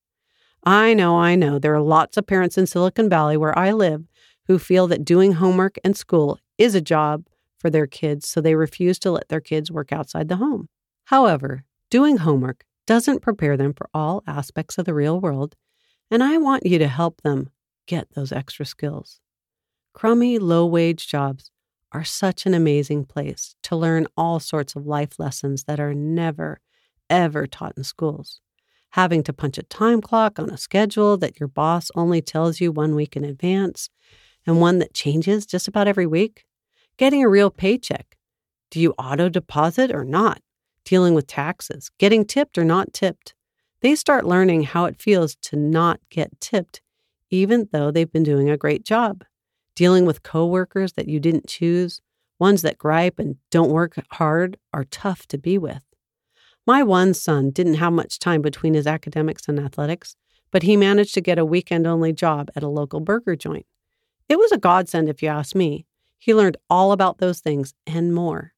I 0.65 0.95
know, 0.95 1.17
I 1.17 1.36
know. 1.36 1.60
There 1.60 1.75
are 1.75 1.82
lots 1.82 2.17
of 2.17 2.25
parents 2.25 2.58
in 2.58 2.65
Silicon 2.65 3.08
Valley 3.08 3.38
where 3.38 3.58
I 3.58 3.71
live 3.71 4.06
who 4.47 4.58
feel 4.58 4.88
that 4.88 5.06
doing 5.06 5.34
homework 5.34 5.78
and 5.84 5.95
school 5.95 6.39
is 6.58 6.73
a 6.73 6.82
job 6.82 7.25
for 7.60 7.69
their 7.69 7.88
kids, 7.88 8.28
so 8.28 8.41
they 8.41 8.56
refuse 8.56 8.97
to 8.99 9.12
let 9.12 9.30
their 9.30 9.41
kids 9.41 9.71
work 9.71 9.91
outside 9.91 10.28
the 10.28 10.38
home. 10.38 10.69
However, 11.06 11.63
doing 11.89 12.17
homework 12.17 12.63
doesn't 12.88 13.21
prepare 13.21 13.58
them 13.58 13.73
for 13.73 13.89
all 13.93 14.23
aspects 14.28 14.78
of 14.78 14.86
the 14.86 14.93
real 14.93 15.19
world, 15.19 15.56
and 16.10 16.23
I 16.23 16.38
want 16.38 16.65
you 16.65 16.80
to 16.80 16.88
help 16.88 17.21
them 17.21 17.49
get 17.88 18.13
those 18.13 18.32
extra 18.32 18.65
skills. 18.65 19.19
Crummy, 19.93 20.39
low 20.39 20.65
wage 20.65 21.08
jobs 21.08 21.51
are 21.91 22.04
such 22.04 22.45
an 22.45 22.54
amazing 22.54 23.06
place 23.06 23.56
to 23.63 23.75
learn 23.75 24.08
all 24.17 24.39
sorts 24.39 24.75
of 24.75 24.86
life 24.86 25.17
lessons 25.19 25.63
that 25.63 25.80
are 25.80 25.93
never, 25.93 26.60
ever 27.10 27.47
taught 27.47 27.73
in 27.78 27.84
schools 27.84 28.41
having 28.96 29.22
to 29.22 29.34
punch 29.34 29.58
a 29.58 29.64
time 29.64 30.00
clock 30.00 30.40
on 30.40 30.50
a 30.50 30.58
schedule 30.58 31.18
that 31.18 31.38
your 31.38 31.50
boss 31.50 31.92
only 31.96 32.22
tells 32.22 32.62
you 32.62 32.72
one 32.72 32.96
week 32.96 33.18
in 33.18 33.26
advance 33.26 33.90
and 34.48 34.62
one 34.62 34.80
that 34.80 34.94
changes 34.94 35.46
just 35.46 35.68
about 35.68 35.86
every 35.86 36.06
week, 36.06 36.46
getting 36.98 37.22
a 37.22 37.28
real 37.28 37.50
paycheck. 37.50 38.16
Do 38.72 38.80
you 38.80 38.94
auto 38.98 39.28
deposit 39.28 39.92
or 39.92 40.06
not? 40.06 40.40
Dealing 40.86 41.14
with 41.14 41.28
taxes, 41.28 41.92
getting 42.00 42.24
tipped 42.24 42.58
or 42.58 42.64
not 42.64 42.94
tipped. 42.94 43.34
They 43.82 43.96
start 43.96 44.26
learning 44.26 44.64
how 44.64 44.86
it 44.86 45.02
feels 45.02 45.36
to 45.42 45.58
not 45.58 46.00
get 46.10 46.40
tipped, 46.40 46.82
even 47.30 47.68
though 47.74 47.92
they've 47.92 48.12
been 48.12 48.24
doing 48.24 48.50
a 48.50 48.56
great 48.56 48.86
job. 48.86 49.26
Dealing 49.76 50.06
with 50.06 50.24
coworkers 50.24 50.94
that 50.94 51.10
you 51.10 51.20
didn't 51.20 51.50
choose, 51.50 52.00
ones 52.40 52.62
that 52.62 52.78
gripe 52.78 53.20
and 53.20 53.36
don't 53.52 53.72
work 53.72 53.96
hard, 54.12 54.56
are 54.72 54.86
tough 54.86 55.28
to 55.28 55.38
be 55.38 55.58
with. 55.58 55.84
My 56.67 56.82
one 56.82 57.13
son 57.13 57.51
didn't 57.51 57.75
have 57.75 57.93
much 57.93 58.17
time 58.17 58.41
between 58.41 58.73
his 58.73 58.88
academics 58.88 59.47
and 59.47 59.60
athletics, 59.60 60.15
but 60.51 60.63
he 60.63 60.75
managed 60.75 61.13
to 61.13 61.21
get 61.21 61.38
a 61.38 61.45
weekend 61.45 61.86
only 61.86 62.12
job 62.12 62.49
at 62.56 62.63
a 62.63 62.67
local 62.67 62.99
burger 62.99 63.36
joint. 63.36 63.67
It 64.28 64.39
was 64.39 64.51
a 64.51 64.58
godsend, 64.58 65.08
if 65.08 65.21
you 65.21 65.30
ask 65.30 65.56
me. 65.56 65.86
He 66.17 66.34
learned 66.34 66.58
all 66.69 66.91
about 66.91 67.19
those 67.19 67.39
things 67.39 67.75
and 67.86 68.15
more. 68.15 68.54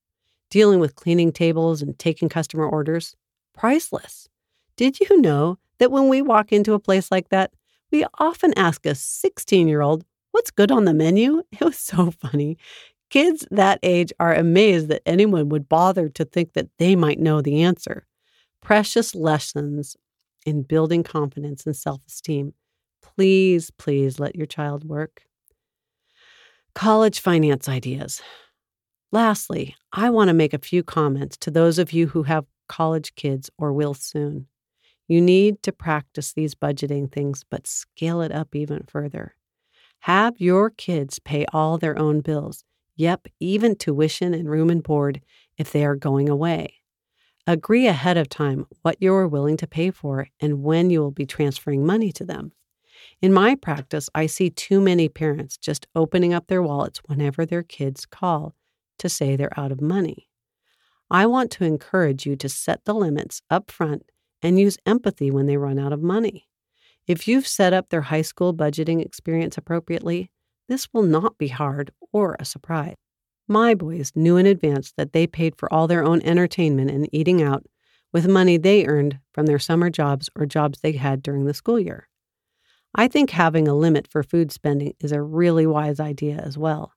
Dealing 0.50 0.80
with 0.80 0.96
cleaning 0.96 1.34
tables 1.34 1.82
and 1.82 2.00
taking 2.00 2.30
customer 2.30 2.66
orders, 2.66 3.18
priceless. 3.54 4.30
Did 4.78 5.02
you 5.02 5.20
know 5.20 5.58
that 5.80 5.92
when 5.92 6.08
we 6.08 6.22
walk 6.22 6.54
into 6.54 6.74
a 6.74 6.80
place 6.80 7.12
like 7.12 7.28
that, 7.30 7.52
we 7.92 8.06
often 8.20 8.54
ask 8.58 8.86
a 8.86 8.96
16 8.96 9.68
year 9.68 9.82
old, 9.82 10.06
What's 10.32 10.52
good 10.52 10.72
on 10.72 10.86
the 10.86 10.94
menu? 10.94 11.44
It 11.52 11.62
was 11.62 11.80
so 11.80 12.12
funny. 12.12 12.58
Kids 13.10 13.48
that 13.52 13.80
age 13.84 14.12
are 14.20 14.34
amazed 14.34 14.90
that 14.90 15.02
anyone 15.06 15.50
would 15.50 15.70
bother 15.70 16.10
to 16.10 16.26
think 16.26 16.54
that 16.54 16.70
they 16.78 16.96
might 16.96 17.20
know 17.20 17.42
the 17.42 17.62
answer. 17.64 18.06
Precious 18.62 19.16
lessons 19.16 19.96
in 20.46 20.64
building 20.64 21.04
confidence 21.04 21.66
and 21.66 21.76
self 21.76 22.02
esteem. 22.08 22.54
Please, 23.02 23.72
please 23.72 24.20
let 24.20 24.36
your 24.36 24.46
child 24.46 24.84
work. 24.84 25.24
College 26.76 27.20
finance 27.20 27.68
ideas. 27.70 28.22
Lastly, 29.12 29.76
I 29.94 30.10
want 30.10 30.28
to 30.28 30.34
make 30.34 30.54
a 30.54 30.60
few 30.60 30.84
comments 30.84 31.38
to 31.38 31.52
those 31.52 31.80
of 31.80 31.94
you 31.94 32.08
who 32.08 32.24
have 32.24 32.46
college 32.68 33.16
kids 33.16 33.50
or 33.58 33.72
will 33.72 33.94
soon. 33.94 34.48
You 35.08 35.22
need 35.22 35.64
to 35.64 35.72
practice 35.72 36.34
these 36.34 36.54
budgeting 36.56 37.10
things, 37.12 37.46
but 37.50 37.66
scale 37.66 38.22
it 38.22 38.32
up 38.34 38.54
even 38.54 38.84
further. 38.88 39.36
Have 40.02 40.40
your 40.40 40.70
kids 40.70 41.20
pay 41.20 41.46
all 41.54 41.78
their 41.78 41.98
own 41.98 42.20
bills. 42.20 42.66
Yep, 42.98 43.28
even 43.40 43.76
tuition 43.76 44.34
and 44.34 44.50
room 44.50 44.70
and 44.70 44.84
board 44.84 45.22
if 45.58 45.72
they 45.72 45.86
are 45.86 45.96
going 45.96 46.30
away. 46.30 46.76
Agree 47.46 47.88
ahead 47.88 48.18
of 48.18 48.28
time 48.28 48.66
what 48.82 48.98
you 49.00 49.14
are 49.14 49.28
willing 49.28 49.56
to 49.58 49.68
pay 49.68 49.92
for 49.92 50.28
and 50.42 50.64
when 50.64 50.90
you 50.90 51.00
will 51.00 51.12
be 51.12 51.26
transferring 51.26 51.86
money 51.86 52.12
to 52.12 52.26
them. 52.26 52.52
In 53.22 53.32
my 53.32 53.56
practice, 53.56 54.10
I 54.14 54.26
see 54.26 54.50
too 54.50 54.82
many 54.82 55.08
parents 55.08 55.58
just 55.58 55.88
opening 55.96 56.34
up 56.34 56.48
their 56.48 56.64
wallets 56.64 57.00
whenever 57.06 57.46
their 57.46 57.64
kids 57.64 58.06
call 58.06 58.56
to 59.00 59.08
say 59.08 59.36
they're 59.36 59.58
out 59.58 59.72
of 59.72 59.80
money. 59.80 60.28
I 61.10 61.26
want 61.26 61.52
to 61.52 61.64
encourage 61.64 62.26
you 62.26 62.36
to 62.36 62.50
set 62.50 62.84
the 62.86 62.94
limits 62.94 63.42
up 63.50 63.72
front 63.72 64.12
and 64.42 64.60
use 64.60 64.78
empathy 64.86 65.32
when 65.32 65.46
they 65.46 65.58
run 65.58 65.80
out 65.80 65.94
of 65.94 66.02
money. 66.02 66.48
If 67.08 67.28
you've 67.28 67.48
set 67.48 67.72
up 67.72 67.90
their 67.90 68.02
high 68.02 68.24
school 68.24 68.54
budgeting 68.54 69.04
experience 69.06 69.58
appropriately, 69.58 70.32
this 70.68 70.88
will 70.94 71.04
not 71.04 71.38
be 71.38 71.48
hard 71.48 71.92
or 72.12 72.36
a 72.40 72.46
surprise. 72.46 72.96
My 73.48 73.74
boys 73.74 74.12
knew 74.16 74.36
in 74.38 74.46
advance 74.46 74.92
that 74.98 75.14
they 75.14 75.26
paid 75.26 75.56
for 75.56 75.72
all 75.72 75.88
their 75.88 76.04
own 76.04 76.22
entertainment 76.24 76.92
and 76.92 77.08
eating 77.14 77.42
out 77.42 77.66
with 78.12 78.28
money 78.28 78.58
they 78.58 78.86
earned 78.86 79.20
from 79.34 79.46
their 79.46 79.60
summer 79.60 79.90
jobs 79.90 80.30
or 80.36 80.46
jobs 80.46 80.80
they 80.80 80.94
had 80.94 81.22
during 81.22 81.46
the 81.46 81.54
school 81.54 81.80
year. 81.80 82.10
I 82.96 83.08
think 83.08 83.30
having 83.30 83.68
a 83.68 83.76
limit 83.76 84.08
for 84.08 84.24
food 84.24 84.52
spending 84.52 84.94
is 85.00 85.12
a 85.12 85.22
really 85.22 85.68
wise 85.68 86.00
idea 86.00 86.38
as 86.38 86.58
well. 86.58 86.94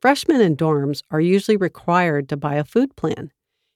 Freshmen 0.00 0.40
in 0.40 0.56
dorms 0.56 1.02
are 1.10 1.20
usually 1.20 1.56
required 1.56 2.28
to 2.28 2.36
buy 2.36 2.56
a 2.56 2.64
food 2.64 2.94
plan. 2.96 3.30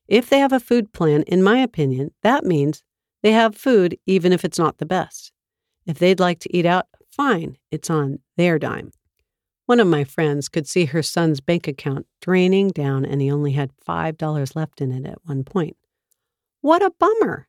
If 0.08 0.28
they 0.28 0.38
have 0.38 0.52
a 0.52 0.60
food 0.60 0.92
plan, 0.92 1.22
in 1.22 1.42
my 1.42 1.58
opinion, 1.58 2.12
that 2.22 2.44
means 2.44 2.82
they 3.22 3.32
have 3.32 3.56
food 3.56 3.98
even 4.06 4.32
if 4.32 4.44
it's 4.44 4.58
not 4.58 4.78
the 4.78 4.86
best. 4.86 5.32
If 5.86 5.98
they'd 5.98 6.20
like 6.20 6.40
to 6.40 6.56
eat 6.56 6.66
out, 6.66 6.86
fine, 7.10 7.56
it's 7.70 7.90
on 7.90 8.18
their 8.36 8.58
dime. 8.58 8.92
One 9.66 9.78
of 9.78 9.86
my 9.86 10.04
friends 10.04 10.48
could 10.48 10.66
see 10.66 10.86
her 10.86 11.02
son's 11.02 11.40
bank 11.40 11.68
account 11.68 12.06
draining 12.20 12.68
down 12.68 13.04
and 13.04 13.20
he 13.20 13.30
only 13.30 13.52
had 13.52 13.70
$5 13.86 14.56
left 14.56 14.80
in 14.80 14.90
it 14.90 15.06
at 15.06 15.24
one 15.24 15.44
point. 15.44 15.76
What 16.60 16.82
a 16.82 16.92
bummer! 16.98 17.48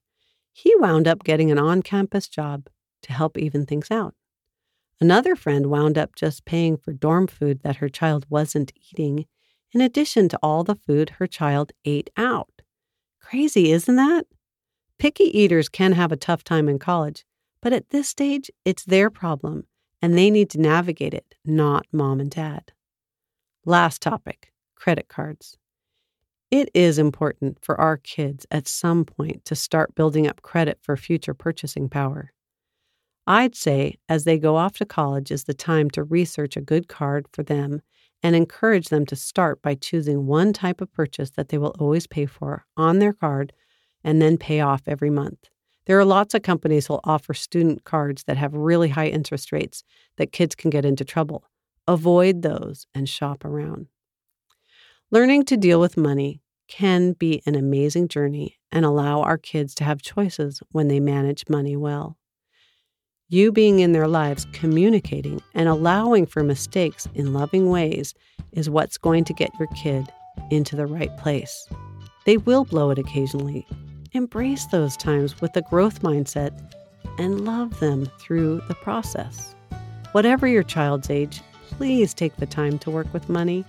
He 0.51 0.75
wound 0.75 1.07
up 1.07 1.23
getting 1.23 1.51
an 1.51 1.57
on 1.57 1.81
campus 1.81 2.27
job 2.27 2.67
to 3.01 3.13
help 3.13 3.37
even 3.37 3.65
things 3.65 3.89
out. 3.89 4.13
Another 5.01 5.35
friend 5.35 5.67
wound 5.67 5.97
up 5.97 6.15
just 6.15 6.45
paying 6.45 6.77
for 6.77 6.93
dorm 6.93 7.27
food 7.27 7.61
that 7.63 7.77
her 7.77 7.89
child 7.89 8.25
wasn't 8.29 8.71
eating, 8.91 9.25
in 9.73 9.81
addition 9.81 10.29
to 10.29 10.39
all 10.43 10.63
the 10.63 10.75
food 10.75 11.11
her 11.17 11.27
child 11.27 11.71
ate 11.83 12.11
out. 12.15 12.61
Crazy, 13.19 13.71
isn't 13.71 13.95
that? 13.95 14.27
Picky 14.99 15.37
eaters 15.37 15.67
can 15.67 15.93
have 15.93 16.11
a 16.11 16.15
tough 16.17 16.43
time 16.43 16.69
in 16.69 16.77
college, 16.77 17.25
but 17.61 17.73
at 17.73 17.89
this 17.89 18.07
stage, 18.07 18.51
it's 18.63 18.85
their 18.85 19.09
problem 19.09 19.65
and 20.03 20.17
they 20.17 20.29
need 20.29 20.49
to 20.49 20.59
navigate 20.59 21.13
it, 21.13 21.33
not 21.45 21.87
mom 21.93 22.19
and 22.19 22.29
dad. 22.29 22.73
Last 23.65 24.01
topic 24.01 24.51
credit 24.75 25.07
cards. 25.07 25.57
It 26.51 26.69
is 26.73 26.99
important 26.99 27.57
for 27.63 27.79
our 27.79 27.95
kids 27.95 28.45
at 28.51 28.67
some 28.67 29.05
point 29.05 29.45
to 29.45 29.55
start 29.55 29.95
building 29.95 30.27
up 30.27 30.41
credit 30.41 30.77
for 30.81 30.97
future 30.97 31.33
purchasing 31.33 31.87
power. 31.87 32.33
I'd 33.25 33.55
say 33.55 33.95
as 34.09 34.25
they 34.25 34.37
go 34.37 34.57
off 34.57 34.77
to 34.79 34.85
college 34.85 35.31
is 35.31 35.45
the 35.45 35.53
time 35.53 35.89
to 35.91 36.03
research 36.03 36.57
a 36.57 36.61
good 36.61 36.89
card 36.89 37.25
for 37.31 37.41
them 37.41 37.81
and 38.21 38.35
encourage 38.35 38.89
them 38.89 39.05
to 39.05 39.15
start 39.15 39.61
by 39.61 39.75
choosing 39.75 40.27
one 40.27 40.51
type 40.51 40.81
of 40.81 40.91
purchase 40.91 41.29
that 41.31 41.47
they 41.47 41.57
will 41.57 41.75
always 41.79 42.07
pay 42.07 42.25
for 42.25 42.65
on 42.75 42.99
their 42.99 43.13
card 43.13 43.53
and 44.03 44.21
then 44.21 44.37
pay 44.37 44.59
off 44.59 44.81
every 44.85 45.09
month. 45.09 45.47
There 45.85 45.99
are 45.99 46.05
lots 46.05 46.33
of 46.33 46.43
companies 46.43 46.87
who'll 46.87 47.01
offer 47.03 47.33
student 47.33 47.83
cards 47.83 48.23
that 48.23 48.37
have 48.37 48.53
really 48.53 48.89
high 48.89 49.07
interest 49.07 49.51
rates 49.51 49.83
that 50.17 50.31
kids 50.31 50.55
can 50.55 50.69
get 50.69 50.85
into 50.85 51.03
trouble. 51.03 51.43
Avoid 51.87 52.41
those 52.41 52.87
and 52.95 53.09
shop 53.09 53.43
around. 53.43 53.87
Learning 55.11 55.43
to 55.45 55.57
deal 55.57 55.79
with 55.79 55.97
money 55.97 56.41
can 56.67 57.11
be 57.11 57.41
an 57.45 57.55
amazing 57.55 58.07
journey 58.07 58.57
and 58.71 58.85
allow 58.85 59.21
our 59.21 59.37
kids 59.37 59.75
to 59.75 59.83
have 59.83 60.01
choices 60.01 60.61
when 60.71 60.87
they 60.87 60.99
manage 60.99 61.43
money 61.49 61.75
well. 61.75 62.17
You 63.29 63.51
being 63.51 63.79
in 63.79 63.91
their 63.91 64.07
lives, 64.07 64.47
communicating, 64.53 65.41
and 65.53 65.67
allowing 65.67 66.25
for 66.25 66.43
mistakes 66.43 67.07
in 67.13 67.33
loving 67.33 67.69
ways 67.69 68.13
is 68.51 68.69
what's 68.69 68.97
going 68.97 69.23
to 69.25 69.33
get 69.33 69.51
your 69.59 69.67
kid 69.75 70.11
into 70.49 70.75
the 70.75 70.85
right 70.85 71.15
place. 71.17 71.67
They 72.25 72.37
will 72.37 72.63
blow 72.63 72.89
it 72.89 72.99
occasionally, 72.99 73.67
Embrace 74.13 74.67
those 74.67 74.95
times 74.95 75.41
with 75.41 75.57
a 75.57 75.63
growth 75.63 76.03
mindset 76.03 76.51
and 77.17 77.45
love 77.45 77.79
them 77.79 78.07
through 78.19 78.61
the 78.67 78.75
process. 78.75 79.55
Whatever 80.11 80.45
your 80.47 80.61
child's 80.61 81.09
age, 81.09 81.41
please 81.71 82.13
take 82.13 82.35
the 82.37 82.45
time 82.45 82.77
to 82.79 82.91
work 82.91 83.11
with 83.11 83.27
money. 83.27 83.65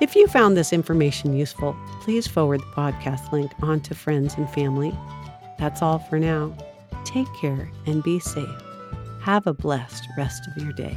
If 0.00 0.14
you 0.14 0.28
found 0.28 0.56
this 0.56 0.72
information 0.72 1.36
useful, 1.36 1.76
please 2.00 2.28
forward 2.28 2.60
the 2.60 2.76
podcast 2.76 3.32
link 3.32 3.50
on 3.60 3.80
to 3.80 3.94
friends 3.96 4.34
and 4.36 4.48
family. 4.50 4.96
That's 5.58 5.82
all 5.82 5.98
for 5.98 6.20
now. 6.20 6.56
Take 7.04 7.32
care 7.40 7.68
and 7.86 8.04
be 8.04 8.20
safe. 8.20 8.62
Have 9.22 9.48
a 9.48 9.54
blessed 9.54 10.06
rest 10.16 10.46
of 10.46 10.62
your 10.62 10.72
day. 10.74 10.96